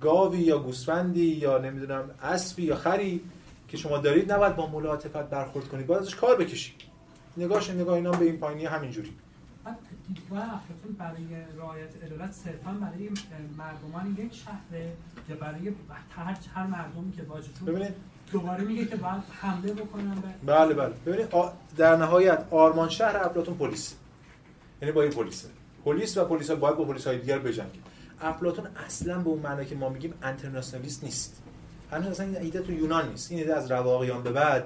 [0.00, 3.20] گاوی یا گوسفندی یا نمی‌دونم اسبی یا خری
[3.68, 5.86] که شما دارید نباید با ملاطفت برخورد کنید.
[5.86, 6.93] باید ازش کار بکشید.
[7.36, 9.12] نگاهش نگاه اینا به این پایینی همینجوری.
[9.64, 9.78] بعد
[10.08, 11.26] دیدگاه افلاطون برای
[11.58, 13.10] رعایت عدالت صرفا برای
[13.58, 14.92] مردمان یک شهره
[15.28, 15.72] یا برای
[16.10, 17.94] هر هر مردمی که واجدشون ببینید.
[18.32, 20.94] دوباره میگه که باید حمله بکنن به بله بله.
[21.06, 21.28] ببینید
[21.76, 23.94] در نهایت آرمان شهر افلاطون پلیس.
[24.82, 25.48] یعنی با این پلیسه
[25.84, 27.78] پلیس و پلیس ها باید با پلیس های دیگر بجنگه
[28.20, 31.42] افلاطون اصلا به اون معنی که ما میگیم انترناسیونالیست نیست.
[31.90, 33.30] هنوز اصلا این ایده تو یونان نیست.
[33.30, 34.64] این ایده از رواقیان به بعد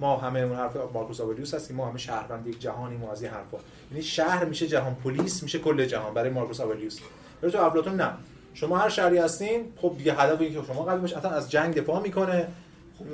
[0.00, 3.30] ما همه اون حرف مارکوس آورلیوس هستیم ما همه شهروند یک جهانیم و از این
[3.30, 3.58] حرفا.
[3.90, 7.00] یعنی شهر میشه جهان پلیس میشه کل جهان برای مارکوس آورلیوس
[7.42, 8.10] ولی تو افلاطون نه.
[8.54, 11.74] شما هر شهری هستین خب دیگه هدف اینه که شما قوی باشید اصلا از جنگ
[11.74, 12.46] دفاع می‌کنه.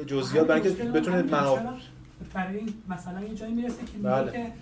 [0.07, 1.63] جزئیات برای اینکه بتونه منافع
[2.35, 4.33] برای این مثلا یه جایی می‌رسه که میگه بله.
[4.33, 4.53] که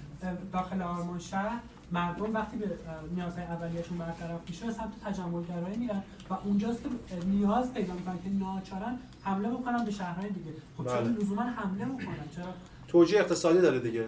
[0.52, 1.58] داخل آرمان شهر
[1.92, 2.66] مردم وقتی به
[3.16, 6.02] نیازهای اولیه‌شون برطرف میشه سمت تجملگرایی میرن.
[6.30, 6.88] و اونجاست که
[7.26, 10.50] نیاز پیدا می‌کنن که ناچارن حمله بکنن به شهرهای دیگه.
[10.78, 11.10] خب چرا بله.
[11.10, 12.44] لزوما حمله بکنن چرا؟
[12.88, 14.06] توجیه اقتصادی داره دیگه.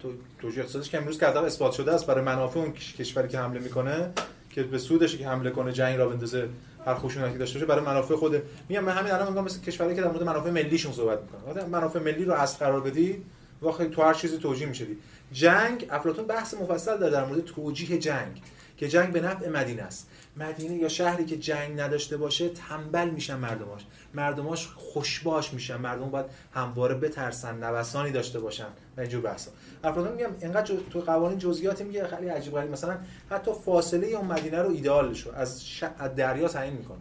[0.00, 2.06] تو توجیه اقتصادیش که امروز که اثبات شده است.
[2.06, 4.10] برای منافع اون کش- کشوری که حمله می‌کنه
[4.50, 6.48] که به سودش که حمله کنه جنگ را بندازه
[6.86, 10.00] هر خشونتی داشته باشه برای منافع خوده میگم من همین الان میگم مثل کشوری که
[10.00, 13.22] در مورد منافع ملیشون صحبت می‌کنه منافع ملی رو اصل قرار بدی
[13.62, 14.98] واقعا تو هر چیزی توجیه میشه دی.
[15.32, 18.42] جنگ افلاطون بحث مفصل داره در مورد توجیه جنگ
[18.76, 20.08] که جنگ به نفع مدینه است.
[20.36, 23.82] مدینه یا شهری که جنگ نداشته باشه تنبل میشن مردماش.
[24.14, 25.76] مردماش خوشباش میشن.
[25.76, 28.68] مردم باید همواره بترسن نوسانی داشته باشن.
[28.96, 29.50] و اینجور بحثا.
[29.84, 32.70] افلاطون میگم اینقدر تو قوانین جزئیاتی میگه خیلی عجیب غریب.
[32.70, 32.96] مثلا
[33.30, 35.84] حتی فاصله اون مدینه رو ایدئالش رو از, ش...
[35.98, 36.98] از دریا تعیین می‌کنه.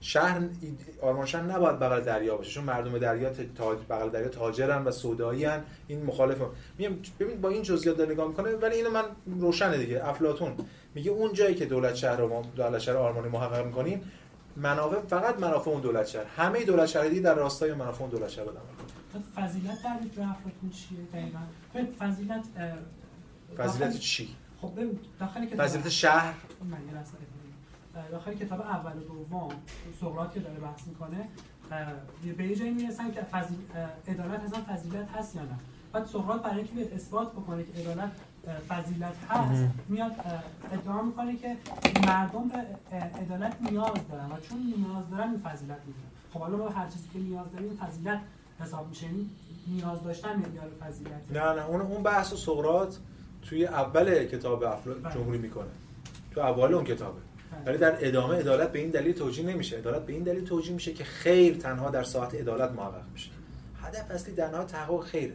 [0.00, 0.42] شهر
[1.02, 5.46] آرمان شهر نباید بغل دریا باشه چون مردم دریا تاج بغل دریا تاجرن و سودایی
[5.88, 6.44] این مخالفه
[6.78, 9.04] میگم ببین با این جزئیات داره نگاه می‌کنه ولی اینو من
[9.40, 10.08] روشنه دیگه.
[10.08, 10.52] افلاطون
[10.94, 14.10] میگه اون جایی که دولت شهر رو ما دولت شهر آرمانی محقق می‌کنیم
[14.56, 16.24] منافع فقط منافع اون دولت شهر.
[16.24, 20.98] همه دولت شهری در راستای منافع اون دولت شهر عمل فضیلت در دیدگاه افلاطون چیه
[21.12, 21.40] دقیقاً؟
[21.98, 22.44] فضیلت
[23.56, 24.78] فضیلت چی؟ خب
[25.20, 28.10] داخل کتاب فضیلت شهر؟ بدم.
[28.10, 29.52] داخل کتاب اول و دوم
[30.00, 31.28] سقراط که داره بحث می‌کنه
[32.36, 33.58] به یه جایی می‌رسن که فضیل
[34.08, 35.58] عدالت اصلا فضیلت هست یا نه.
[35.92, 38.10] بعد سقراط برای اینکه اثبات بکنه که عدالت اه،
[38.68, 39.64] فضیلت هست.
[39.88, 40.12] میاد
[40.72, 41.56] ادعا می‌کنه که
[42.06, 46.10] مردم به عدالت نیاز دارن و چون نیاز دارن این فضیلت می‌دونن.
[46.32, 48.20] خب حالا ما هر چیزی که نیاز داریم فضیلت
[48.60, 49.06] حساب میشه.
[49.06, 49.30] این
[49.68, 51.10] نیاز داشتن معیار فضیلت.
[51.30, 52.94] نه نه اون اون بحث و سقراط
[53.42, 55.14] توی اول کتاب افلا بله.
[55.14, 55.70] جمهوری می‌کنه.
[56.34, 57.20] تو اول اون کتابه.
[57.66, 59.78] ولی در ادامه عدالت به این دلیل توجیه نمیشه.
[59.78, 63.30] عدالت به این دلیل توجیه میشه که خیر تنها در ساعت عدالت محقق میشه.
[63.82, 65.34] هدف اصلی در نهایت تحقق خیره.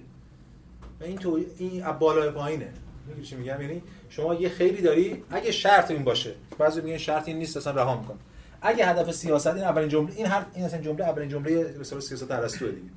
[1.01, 2.73] و این تو این از بالا به پایینه.
[3.09, 7.27] میگی چی میگم؟ یعنی شما یه خیری داری اگه شرط این باشه بعضی میگن شرط
[7.27, 8.19] این نیست اصلا رها میکن
[8.61, 12.31] اگه هدف سیاست این اولین جمله این هر این اصلا جمله اولین جمله به سیاست
[12.31, 12.89] ارسطو دیگه.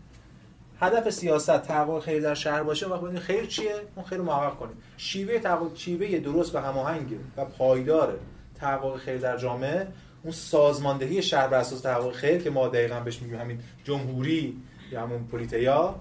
[0.80, 4.56] هدف سیاست تحقق خیر در شهر باشه وقت ببینید خیر چیه؟ اون خیر رو محقق
[4.56, 8.18] کنیم شیوه تحقق شیوه درست و هماهنگ و پایدار
[8.55, 9.86] تحقق خیر در جامعه.
[10.22, 14.56] اون سازماندهی شهر بر اساس تحقق خیر که ما دقیقا بهش میگیم همین جمهوری
[14.93, 16.01] یا همون پلیتیا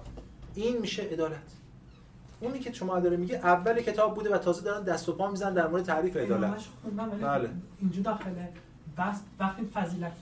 [0.54, 1.61] این میشه عدالت.
[2.42, 5.54] اونی که شما داره میگه اول کتاب بوده و تازه دارن دست و پا می‌زنن
[5.54, 6.54] در مورد تعریف عدالت.
[7.22, 7.50] بله.
[7.80, 8.30] اینجا داخل
[8.98, 10.12] بس وقتی فضیلت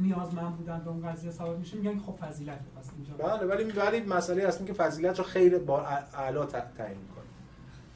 [0.00, 4.00] نیازمند بودن به اون قضیه ثابت میشه میگن خب فضیلت پس اینجا بله ولی ولی
[4.00, 5.80] مسئله هست که فضیلت رو خیر با
[6.14, 7.24] اعلا تعیین می‌کنه.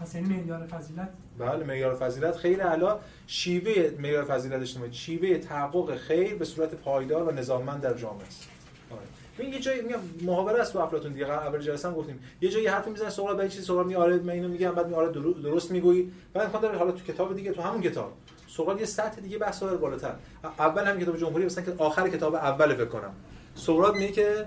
[0.01, 5.97] پس یعنی معیار فضیلت؟ بله معیار فضیلت خیر اعلا شیوه معیار فضیلت اجتماعی شیوه تحقق
[5.97, 8.49] خیر به صورت پایدار و نظاممند در جامعه است.
[8.91, 9.01] آره.
[9.39, 11.31] ببین یه جایی میگم محاوره است تو افلاطون دیگه.
[11.31, 12.21] اول جلسه هم گفتیم.
[12.41, 14.95] یه جایی حرفی می‌زنه سوال بعد چیزی سوال می آره من اینو میگم بعد می
[14.95, 15.13] آره
[15.43, 16.13] درست می‌گویی.
[16.33, 18.13] بعد امکان حالا تو کتاب دیگه تو همون کتاب.
[18.49, 20.15] سقراط یه سطح دیگه بحث رو بالاتر.
[20.59, 23.15] اول هم کتاب جمهوری مثلا که آخر کتاب اول فکر کنم.
[23.55, 24.47] سقراط میگه که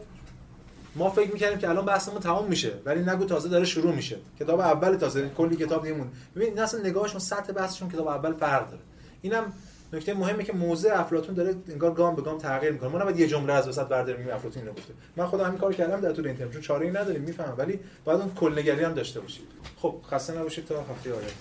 [0.96, 4.18] ما فکر می‌کردیم که الان بحثمون تمام میشه ولی نگو تازه داره شروع میشه.
[4.40, 8.70] کتاب اول تازه کلی کتاب دیمون ببین این اصلا نگاهشون سطح بحثشون کتاب اول فرق
[8.70, 8.82] داره.
[9.22, 9.54] اینم
[9.94, 12.90] نکته مهمه که موضع افلاطون داره انگار گام به گام تغییر می‌کنه.
[12.90, 14.94] ما نباید یه جمله از وسط برداریم میگیم افلاطون اینو گفته.
[15.16, 17.56] من خودم همین کارو کردم در طول این ترم چون چاره ای نداریم می‌فهمم.
[17.58, 19.48] ولی باید اون کل نگری هم داشته باشید.
[19.78, 21.34] خب خسته نباشید تا هفته آینده.